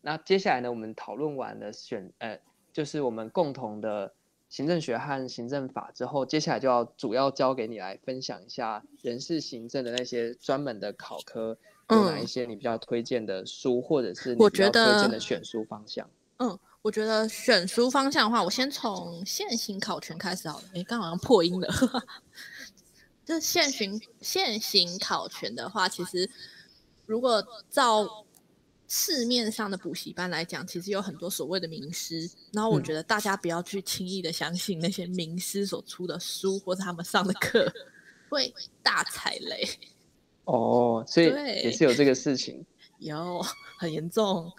[0.00, 2.38] 那接下来呢，我们讨论完了选，呃，
[2.72, 4.12] 就是我们共同的
[4.54, 11.58] 行政学和行政法之后，接下来就要主要交给你来分享一下人事行政的那些专门的考科，
[11.90, 16.08] 有哪一些你比较推荐的书，嗯，或者是你比较推荐的选书方向？
[16.36, 20.64] 嗯，我觉得选书方向的话，我先从现行考权开始好了。
[20.72, 21.68] 哎，刚好像破音了，
[23.26, 26.30] 就现行现行考权的话，其实
[27.06, 28.24] 如果照
[28.86, 37.72] 市面上的补习班来讲，其实有很多所谓的名师，然后我觉得大家不要去轻易的相信那些名师所出的书或者他们上的课，
[38.28, 39.68] 会大踩雷。
[40.44, 42.64] 哦，所以也是有这个事情，
[43.00, 43.40] 有
[43.78, 44.52] 很严重。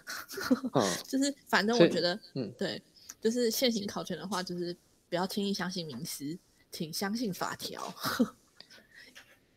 [0.72, 2.82] 嗯， 就是反正我觉得，嗯，对，
[3.20, 4.76] 就是现行考权的话，就是
[5.08, 6.36] 不要轻易相信名师，
[6.72, 7.94] 请相信法条。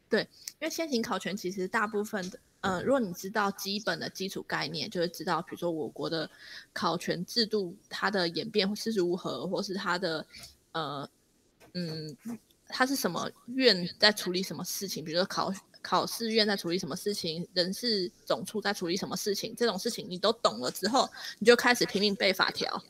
[0.07, 0.21] 对，
[0.59, 2.39] 因为现行考权其实大部分的。
[2.61, 6.29] 嗯、呃，如果你知道基本的基础概念，就会知道，比如说我国的
[6.73, 10.25] 考权制度它的演变是如何，或是它的
[10.73, 11.09] 呃
[11.73, 12.17] 嗯，
[12.67, 22.83] 它是什么院在处理什么事情，比如说考考试院在处理什么事情，人事总处在处理什么事情，这种事情你都懂了之后，你就开始拼命背法条。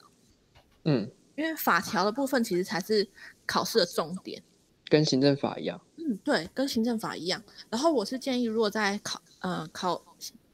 [0.85, 3.07] 嗯，因为法条的部分其实才是
[3.45, 4.41] 考试的重点，
[4.89, 5.79] 跟行政法一样。
[5.97, 7.41] 嗯，对，跟行政法一样。
[7.69, 10.03] 然后我是建议，如果在考呃考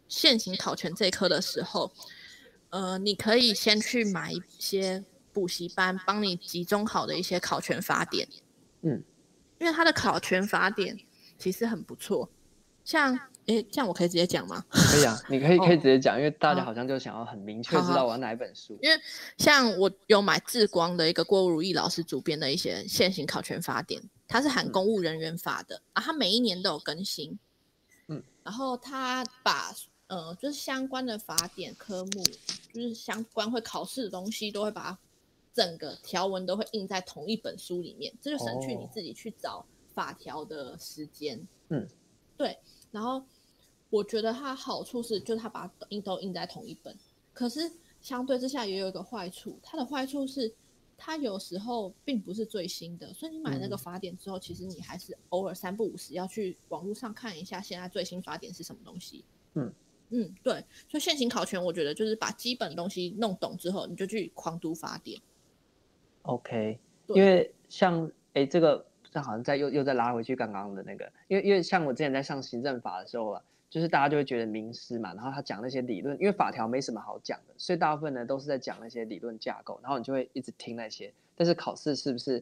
[0.07, 1.91] 现行考全这一科的时候，
[2.69, 8.27] 呃，你可以先去买一些补习班，帮你集中好的一些考全法典。
[8.81, 9.03] 嗯，
[9.59, 10.99] 因为它的考全法典
[11.39, 12.29] 其实很不错。
[12.83, 14.65] 像，诶，这样我可以直接讲吗？
[14.69, 18.77] 可以啊，你可以可以直接讲，哦，因为大家好像就想要很明确知道我要哪一本书。
[18.81, 18.99] 因为
[19.37, 24.01] 像我有买智光的一个郭如意老师主编的一些现行考全法典。
[24.27, 27.37] 它是含公务人员法的、嗯、啊，它每一年都有更新，
[28.07, 29.71] 嗯，然后他把
[30.07, 32.23] 呃就是相关的法典科目，
[32.73, 34.97] 就是相关会考试的东西，都会把它
[35.53, 41.87] 整个条文都会印在同一本书里面，这就省去你自己去找法条的时间，哦、嗯，
[42.35, 42.57] 对，
[42.89, 43.23] 然后
[43.95, 46.95] 我觉得它好处是，就是它把印都印在同一本，
[47.33, 50.53] 可是相对之下也有一个坏处，它的坏处是。
[50.97, 59.25] 它有时候并不是最新的，所以你买那个法典之后，嗯、其实你还是偶尔三不五时要去网络上看一下现在最新法典是什么东西。
[59.55, 59.73] 嗯
[60.11, 60.53] 嗯，对。
[60.87, 65.21] 所以现行考全，我觉得就是把基本东西弄懂之后，你就去狂读法典。
[66.21, 73.43] OK，因为像哎，这个这好像在又又再拉回去刚刚的那个，因为因为像我之前在上行政法的时候啊。
[73.69, 81.11] 就是大家就会觉得名师嘛，然后他讲那些理论，因为法条没什么好讲的，所以大部分呢都是在讲那些理论架构，然后你就会一直听那些。
[81.35, 82.41] 但是考试是不是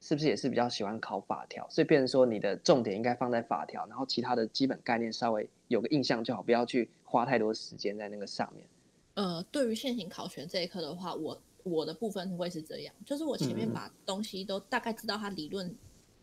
[0.00, 1.64] 是不是也是比较喜欢考法条？
[1.70, 8.66] 所以变成说你的重点应该放在法条，然后其他的基本概念稍微有个印象就好，不要去花太多时间在那个上面。
[9.14, 15.72] 呃，对于现行考权这一课的话，我我的部分会是这样，就是我前面把东西都大概知道它理论。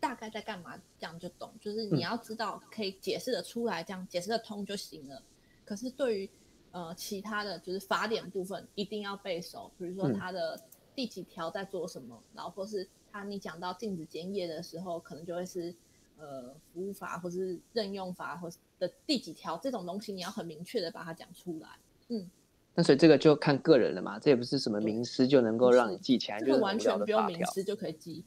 [0.02, 1.48] 大概在干嘛，这样就懂。
[1.60, 5.22] 就是你要知道，可以解释的出来，这样解释的通就行了。
[5.64, 6.30] 可是对于
[6.72, 9.70] 呃其他的就是法典部分，一定要背熟。
[9.78, 10.60] 比如说它的
[10.96, 15.72] 第几条在做什么，然后或是他你讲到禁止检验的时候，可能就会是
[16.18, 21.68] 呃服务法或是任用法或的第几条这种东西，你要很明确的把它讲出来。
[22.08, 22.28] 嗯，
[22.74, 28.24] 那所以这个就看个人了嘛，这也不是什么名师就能够让你记起来，就完全不用名师就可以记。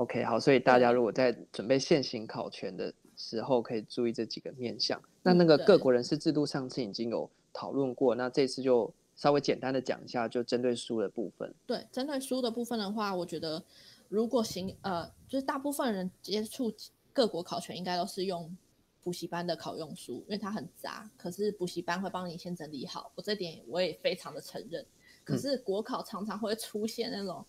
[0.00, 4.98] OK，好，所以大家如果在准备现行考权的时候，可以注意这几个面向。
[5.22, 11.54] 那那个各国人事制度上次已经有讨论过，那这次就稍微简单的讲一下，就针对书的部分。
[11.66, 13.62] 对，针对书的部分的话，我觉得
[14.08, 16.72] 如果行，呃，就是大部分人接触
[17.12, 18.56] 各国考权，应该都是用
[19.02, 21.10] 补习班的考用书，因为它很杂。
[21.18, 24.82] 可是补习班会帮你先整理好，我这点我也非常的承认。
[25.24, 27.44] 可是国考常常会出现那种，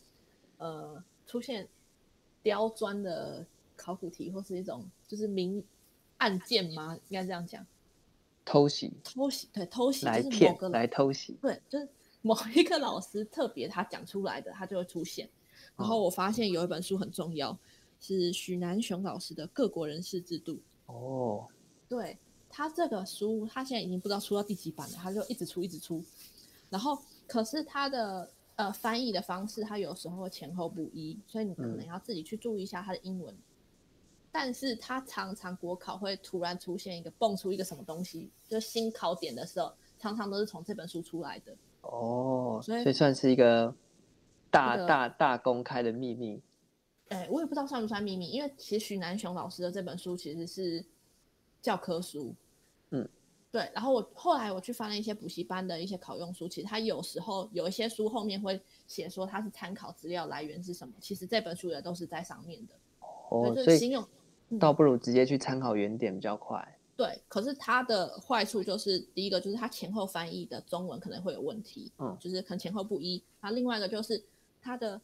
[0.57, 1.65] 嗯、呃，出现。
[2.43, 5.63] 刁钻的考古题，或是一种就是明
[6.17, 6.97] 案件吗？
[7.09, 7.65] 应该这样讲。
[8.43, 11.87] 偷袭，偷袭，对，偷袭来就是某个来偷袭，对，就是
[12.21, 15.29] 某一个老师特别他讲出来的，他就会出现。
[15.77, 17.57] 然后我发现有一本书很重要，
[17.99, 20.53] 是许南雄老师的《各国人事制度》。
[20.87, 21.47] 哦，
[21.87, 22.17] 对，
[22.49, 26.03] 他这个书，他现在已经不知道出到第几版了，他就一直出，一直出。
[26.69, 28.31] 然后，可是他的。
[28.61, 33.33] 呃，翻译的方式，它有时候前后不一，所以你可能要自己去注意一下它的英文。
[33.33, 33.41] 嗯、
[34.31, 41.57] 但是它常常国考会突然出现一个蹦出一个什么东西，就是新考点的时候，常常都是从这本书出来的。
[41.81, 43.73] 哦，所以，所以算是一个
[44.51, 46.39] 大、这个、大大公开的秘密。
[47.07, 50.85] 哎，我也不知道算不算秘密，因为其实许南雄老师的这本书其实是
[51.63, 52.35] 教科书。
[53.51, 53.53] 嗯。
[53.53, 62.75] 对，然后我后来我去翻了一些补习班的一些考用书，其实它有时候有一些书后面会写说它是参考资料来源是什么，其实这本书也都是在上面的。
[63.29, 66.59] 哦，所以倒不如直接去参考原点比较快。
[66.59, 73.23] 嗯、对，可是它的坏处就是第一个就是它前后翻译的中文可能会有问题，嗯，就是可能前后不一。
[73.39, 74.21] 然后另外一个就是
[74.61, 75.01] 它的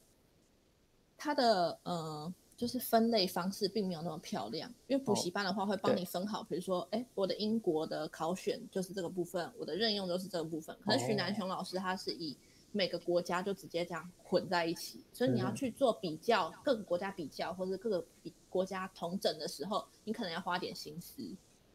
[1.18, 10.76] 它的呃就是分类方式并没有那么漂亮，因为补习班的话会帮你分好，比如说，哎，我的英国的考选就是这个部分，我的任用就是这个部分。
[10.84, 12.36] 可是徐南雄老师他是以
[12.72, 21.22] 每个国家就直接这样混在一起，所以你要去做比较，各个国家比较或者各个比国家同整的时候，你可能要花点心思。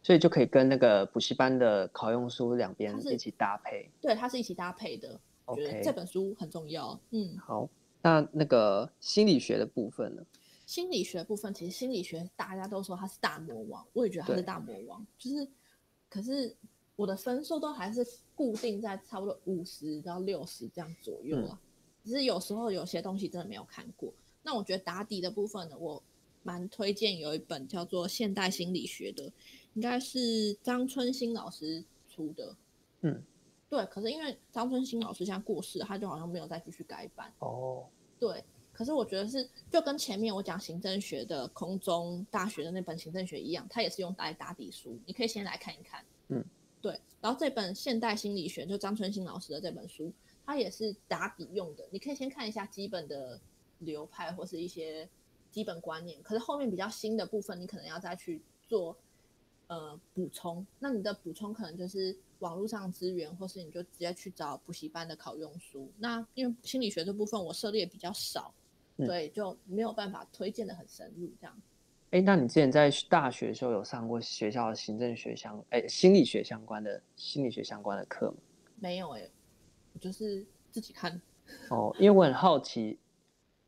[0.03, 3.89] 所以就可以跟那个补习班的考用书两边一起搭配。
[4.01, 5.21] 对，它是一起搭配的。
[5.45, 6.99] 我觉得这本书很重要。
[7.11, 7.69] 嗯，好，
[8.01, 10.23] 那那个心理学的部分呢？
[10.73, 15.07] 心理学部分，其实心理学大家都说他是大魔王，我也觉得他是大魔王。
[15.19, 15.47] 就是，
[16.09, 16.57] 可是
[16.97, 18.03] 我的分数都还是
[18.35, 21.61] 固定在差不多五十到六十这样左右啊。
[22.03, 24.11] 只是有时候有些东西真的没有看过。
[24.43, 26.03] 那我觉得打底的部分呢，我
[26.43, 29.31] 蛮推荐有一本叫做《现代心理学》的，
[29.75, 32.57] 应该是张春新老师出的。
[33.03, 33.23] 嗯，
[33.69, 33.85] 对。
[33.85, 37.31] 可是因为张春新老师现在过世，他就好像没有再继续改版。
[37.41, 37.85] 哦，
[38.19, 38.43] 对。
[38.83, 46.05] 可是我觉得是，就跟前面我讲行政学的空中大学的那本行政学一样，它也是用来打底书，你可以先来看一看。
[46.27, 46.45] 嗯，
[46.81, 47.01] 对。
[47.21, 50.13] 然后这本现代心理学就张春新老师的这本书，
[50.45, 53.41] 它也是打底用的，你可以先看一下基本的
[53.79, 55.09] 流派或是一些
[55.53, 56.21] 基本观念。
[56.25, 58.97] 可是后面比较新的部分，你可能要再去做
[59.69, 60.67] 呃补充。
[60.81, 65.89] 那你的补充可能就是网络上资源，或是你就直接去找补习班的考用书。
[65.99, 68.53] 那因为心理学这部分我涉猎比较少。
[68.97, 71.63] 对，就没有办法推荐的很深入这样。
[72.11, 78.37] 哎，那你之前在大学的时候有上过学校的行政学相哎心理学相关的心理学相关的课吗？
[78.77, 79.31] 没有哎，
[79.95, 81.21] 我就是自己看。
[81.71, 82.99] 哦，因为我很好奇，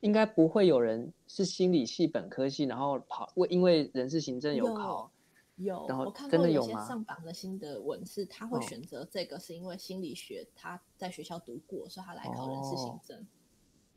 [0.00, 5.10] 应该不会有人是心理系本科系，然后跑为因为人事行政有考，
[5.56, 13.18] 有，有然后我看过有些上榜的新的文是他会选择这个，是因为心理学他在学校读过，所以他来考人事行政。
[13.18, 13.26] 哦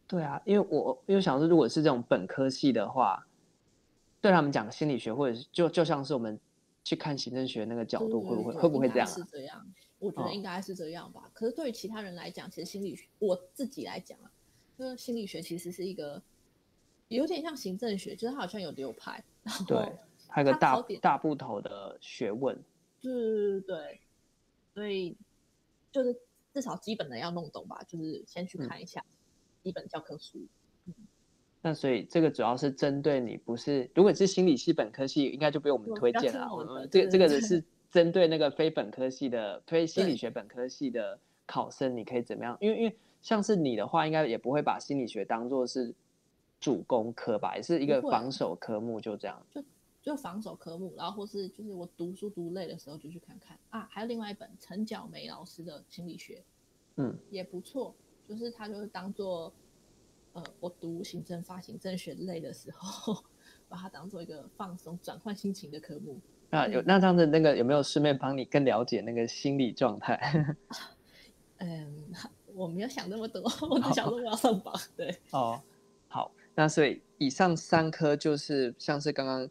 [0.08, 3.28] 对啊，因为我因为想说，如果是这种本科系的话，
[4.22, 6.40] 对他们讲心理学，或者是就就像是我们
[6.84, 9.08] 去看行政学那个角度，会不会会不会这样？
[9.08, 9.68] 是这样，
[10.00, 11.24] 我觉得应该是这样吧。
[11.26, 14.32] 哦、可是对于其他人来讲，其实心理学，我自己来讲啊，
[14.78, 16.22] 就是心理学其实是一个
[17.10, 19.98] 有点像行政学，就是它好像有流派，然后对，
[20.30, 22.58] 还有个大大部头的学问。
[23.02, 24.00] 对对对，
[24.74, 25.18] 所以
[25.92, 26.16] 就是
[26.54, 29.02] 至少基本的要弄懂吧，就是先去看一下。
[29.02, 29.17] 嗯
[29.68, 30.40] 一本教科书，
[31.62, 36.48] 那所以这个主要是针对你，不是如果是心理系本科系，应该就不用我们推荐了。
[36.54, 42.58] 我们这个这个是针对那个非本科系的，非心理学本科系的考生，你可以怎么样？
[42.62, 45.94] 因为因为像是你的话，应该也不会把心理学当做是
[46.60, 49.46] 主攻科吧，也是一个防守科目，就这样。
[49.54, 49.64] 就
[50.02, 53.90] 就防守科目，然后或是就是我读书读累的时候就去看看啊。
[53.92, 56.42] 还有另外一本陈角梅老师的心理学，
[56.96, 57.94] 嗯，也不错。
[58.28, 59.52] 就是他就是当做，
[60.34, 63.24] 呃，我读行政法行政学类的时候，
[63.70, 66.20] 把它当做一个放松、转换心情的科目。
[66.50, 70.56] 啊，有那这样子，那个有没有顺便帮你更了解那个心理状态？
[71.60, 72.04] 嗯，
[72.54, 74.74] 我没有想那么多，我只想说我要上榜。
[74.98, 75.62] 对，哦，
[76.10, 79.50] 好，那所以以上三科就是像是刚刚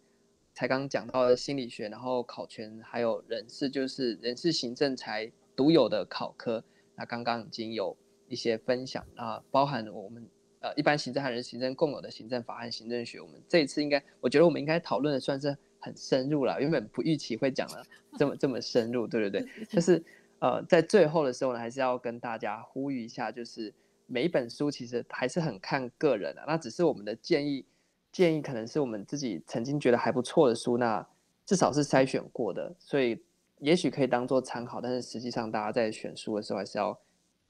[0.55, 6.63] 才刚讲到的心理学，然后考全还有人事，就是人事行政才独有的考科。
[6.95, 7.97] 那刚刚已经有。
[8.29, 10.27] 一些分享啊，包含我们
[10.61, 13.21] 呃一般行政和人行政共有的行政法和行政学。
[13.21, 16.61] 我们这一次应该，我觉得我们应该讨论的算是很深入了。
[16.61, 17.85] 原本不预期会讲了
[18.19, 19.67] 这么这么深入，对对对。
[19.67, 20.03] 就是
[20.39, 23.73] 呃在最后的时候呢，还是要跟大家呼吁一下，就是
[24.07, 26.45] 每一本书其实还是很看个人的。
[26.47, 27.65] 那只是我们的建议，
[28.11, 31.07] 建议可能是我们自己曾经觉得还不错的书，那
[31.45, 33.23] 至少是筛选过的，所以
[33.59, 34.81] 也许可以当做参考。
[34.81, 36.99] 但是实际上，大家在选书的时候还是要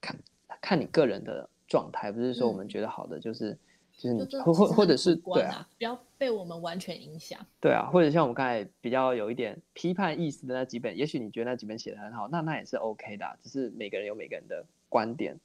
[0.00, 0.16] 看。
[0.60, 3.58] 看你个人的状态，不是说我们觉得好的就是、嗯、
[3.92, 7.38] 就是你或或或者是对啊，不要被我们完全影响。
[7.60, 15.38] 对啊，或者像我们刚才比较有一点批判意思的那几本，也许你觉得那几本写的很好，那那也是 OK 的、啊，只是每个人有每个人的观点。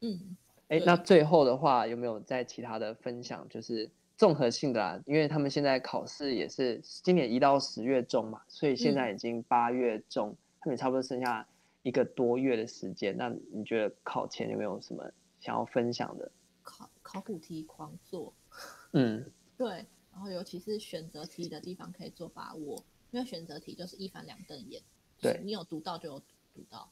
[0.00, 0.36] 嗯，
[0.68, 3.46] 哎，那最后的话有没有在其他的分享？
[3.48, 11.46] 就是综合性的啦，因为他们现在考试也是今年一到十月中嘛，所以现在已经八月中，嗯、他们也差不多剩下。
[11.84, 15.04] 一个多月的时间，那你觉得考前有没有什么
[15.38, 16.32] 想要分享的？
[16.62, 18.32] 考考古题狂做，
[18.92, 19.68] 嗯，对，
[20.10, 24.82] 然后尤其是选择题的地方可以做把握，因为选择题就是一翻两瞪眼，
[25.20, 26.18] 对，你有读到就有
[26.54, 26.90] 读到。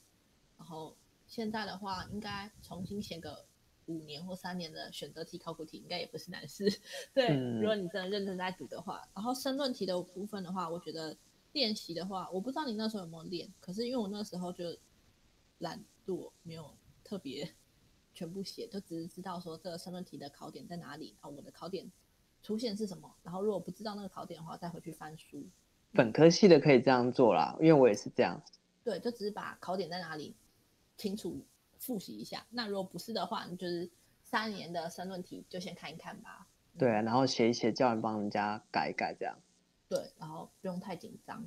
[0.59, 0.95] 然后
[1.27, 3.47] 现在的话，应该重新写个
[3.87, 6.69] 五年或三年的选择题考古题，应该也不是难事。
[7.15, 11.17] 对，嗯、如果你真的认真在读的话，然后申论题的部分的话，我觉得。
[11.53, 14.77] 练习的话，我不知道你那时候有没有练，可是因为我那时候就
[15.59, 16.75] 懒惰，没有
[17.05, 17.49] 特别
[18.15, 21.91] 全部写，就只是知道说这个申论题的考点在哪里啊，我的考点
[22.43, 25.45] 出现是什么，然后如果不知道那个考点的话，再回去翻书。
[25.93, 28.41] 本科系的可以这样做啦，因为我也是这样。
[28.83, 30.35] 对，就只是把考点在哪里
[30.97, 31.45] 清楚
[31.79, 32.47] 复习一下。
[32.51, 33.91] 那如果不是的话，你就是
[34.23, 36.47] 三年的申论题就先看一看吧。
[36.79, 39.39] 对啊，然后写一写，叫人帮人家改一改，这样。
[39.93, 41.45] 对，然后不用太紧张。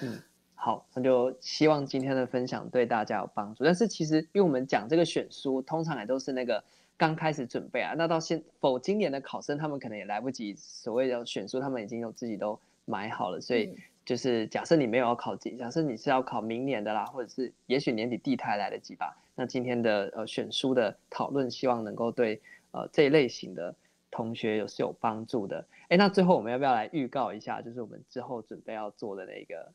[0.00, 0.20] 嗯，
[0.56, 3.62] 好，那就希望今天的分享对大家有帮助。
[3.62, 6.64] 但是其实，因为我们讲这个选书，通常也都是那个
[6.96, 13.40] 刚开始准备啊，那到现否今年的考生，他们可能也来不及所谓的选书，他们已经有自己都买好了。
[13.40, 13.72] 所以
[14.04, 19.16] 就是假设你没有要考级，假设你是要考明年的啦，或者是也许年底地台来得及吧。
[19.36, 23.72] 那今天的呃选书的讨论，希望能够对呃这一类型的。
[24.16, 29.70] 同学有是有帮助的，哎，那最后我们要不要来预告一下，就是我们之后准备要做的那个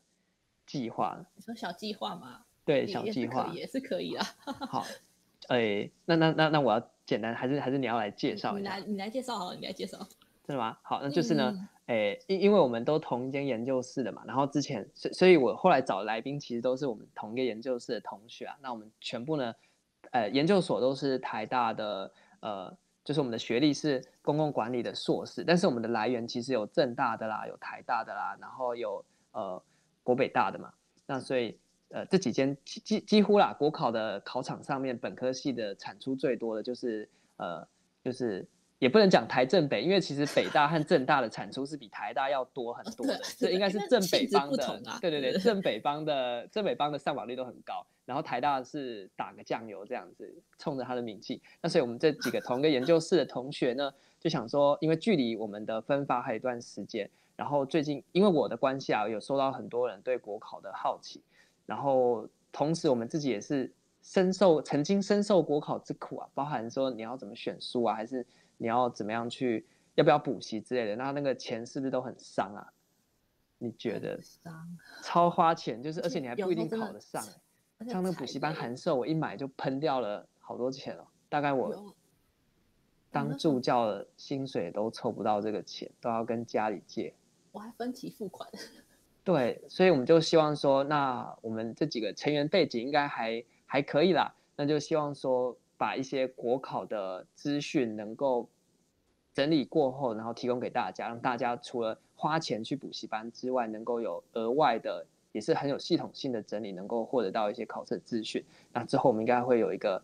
[0.66, 1.16] 计划？
[1.36, 2.44] 你说小计划吗？
[2.64, 4.26] 对，小计划也是可以啊。
[4.68, 4.84] 好，
[5.46, 8.76] 哎，那那那那我要简单，还是还是你要来介绍一下？
[8.76, 9.96] 你来你来介绍好了，你来介绍。
[10.44, 10.76] 真的吗？
[10.82, 18.56] 好，那就是呢，哎、嗯，因因为我们都同一间研究室的嘛，然后之前，所所以我后来找来宾其实都是我们同一个研究室的同学啊。
[18.60, 19.54] 那我们全部呢，
[20.10, 22.76] 呃，研究所都是台大的，呃。
[23.04, 29.62] 就是我们的学历是公共管理的硕士，但是我们的来源其实有政大的啦，有台大的啦，然后有呃
[30.02, 30.72] 国北大的嘛。
[31.06, 37.66] 那所以呃这几间几几乎啦，国考的考场上面本科系的产出最多的就是呃
[38.02, 38.46] 就是。
[38.82, 44.66] 也不能讲台政北，因为其实北大和政大的产出是比台大要多很多的， 这应该是正北方的。
[44.84, 51.40] 啊、对对对，正北方的正北方的上榜率都很高，然后台大是打个酱油这样子，冲着他的名气。
[51.60, 61.22] 那所以我们这几个同一个研究室的同学呢，就想说，因为距离我们的分发还有一段时间，然后最近因为我的关系啊，有收到很多人对国考的好奇，
[61.66, 63.72] 然后同时我们自己也是
[64.02, 68.26] 深受曾经深受国考之苦啊，包含说你要怎么选书啊，还是。
[68.62, 69.66] 你要怎么样去？
[69.96, 70.96] 要不要补习之类的？
[70.96, 72.72] 那那个钱是不是都很伤啊？
[73.58, 74.18] 你觉得？
[74.22, 77.20] 伤，超花钱，就是而且你还不一定考得上。
[77.88, 81.04] 像那个补习班函授，我一买就喷掉了好多钱哦。
[81.28, 81.92] 大概我
[83.10, 87.12] 当助教的薪水都凑不到这个钱，都要跟家里借。
[87.50, 88.48] 我还分期付款。
[89.24, 94.34] 对，所以我们就希望说，那我们这几个成员背景应该还还可以啦。
[94.54, 95.58] 那就希望说。
[95.76, 98.48] 把一些国考的资讯能够
[99.34, 108.44] 整理过后，然后提供给大家，让大家除了花钱去补习班之外，能够有额外的，也是很有系统性的整理，能够获得到一些考试资讯。
[108.72, 110.00] 那之后我们应该会有一个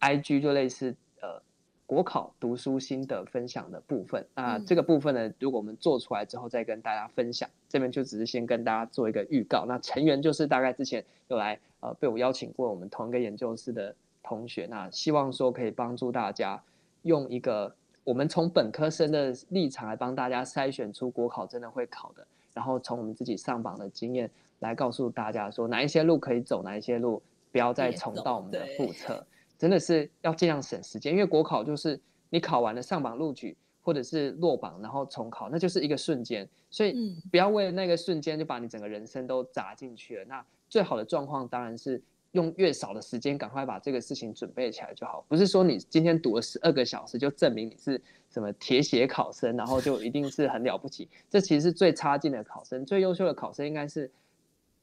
[0.00, 1.40] IG，就类似呃
[1.86, 4.26] 国考读书心得分享的部分。
[4.34, 9.64] 那这个部分呢，如果我们做出来之后再跟大家分享，这边就只是先跟大家做一个预告。
[9.66, 13.94] 那成员就是大概之前有来呃被我邀请过我们同一个研究室的。
[14.24, 16.60] 同学，那希望说可以帮助大家
[17.02, 17.72] 用一个
[18.02, 24.28] 我们从本科生的立场来帮大家筛选出国考真的会考的，然后从我们自己上榜的经验
[24.60, 27.22] 来告诉大家说哪一些路可以走，哪一些路
[27.52, 29.24] 不要再重蹈我们的覆辙，
[29.58, 32.00] 真的是要尽量省时间，因为国考就是
[32.30, 40.24] 你考完了上榜录取或者是落榜然后重考，那就是一个瞬间，所以不要为了那个瞬间就把你整个人生都砸进去了。
[40.24, 42.02] 那最好的状况当然是。
[42.34, 45.24] 用越少的时间，赶快把这个事情准备起来就好。
[45.28, 51.08] 不是说你今天读了十二个小时，就证明你是什么铁血考生，然后就一定是很了不起。
[51.30, 54.10] 这其实是最差劲的考生，最优秀的考生应该是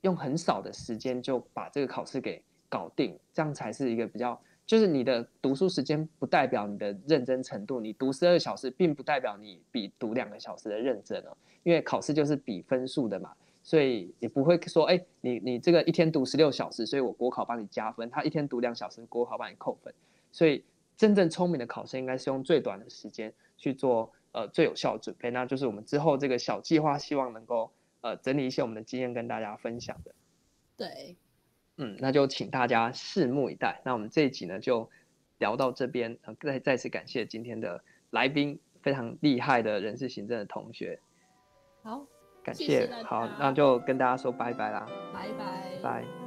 [0.02, 4.40] 用很少的时间就把这个考试给搞定，这样才是一个比较。
[4.66, 13.34] 就是你的读书时间不代表你的认真程度，你读十二小时并不代表你比读两个小时的认真哦，因为考试就是比分数的嘛。
[13.64, 19.94] 所以也不会说，哎、欸，你你这个一天读十六小时，所以我国考帮你加分；他一天读两小时，国考帮你扣分。
[20.32, 20.64] 所以
[20.98, 25.30] 真正聪明的考生应该是用最短的时间去做呃最有效的准备。
[25.30, 30.12] 那就是我们之后这个小计划，希望能够呃整理一些我们的经验跟大家分享的。
[30.76, 31.16] 对，
[31.78, 33.80] 嗯，那就请大家拭目以待。
[33.86, 34.90] 那我们这一集呢就
[35.38, 41.00] 聊到这边，呃，再再次感谢今天的来宾，非常厉害的人事行政的同学。
[41.84, 42.08] 好。
[42.44, 46.21] 感谢，谢，好，那就跟大家说拜拜啦，拜拜，拜。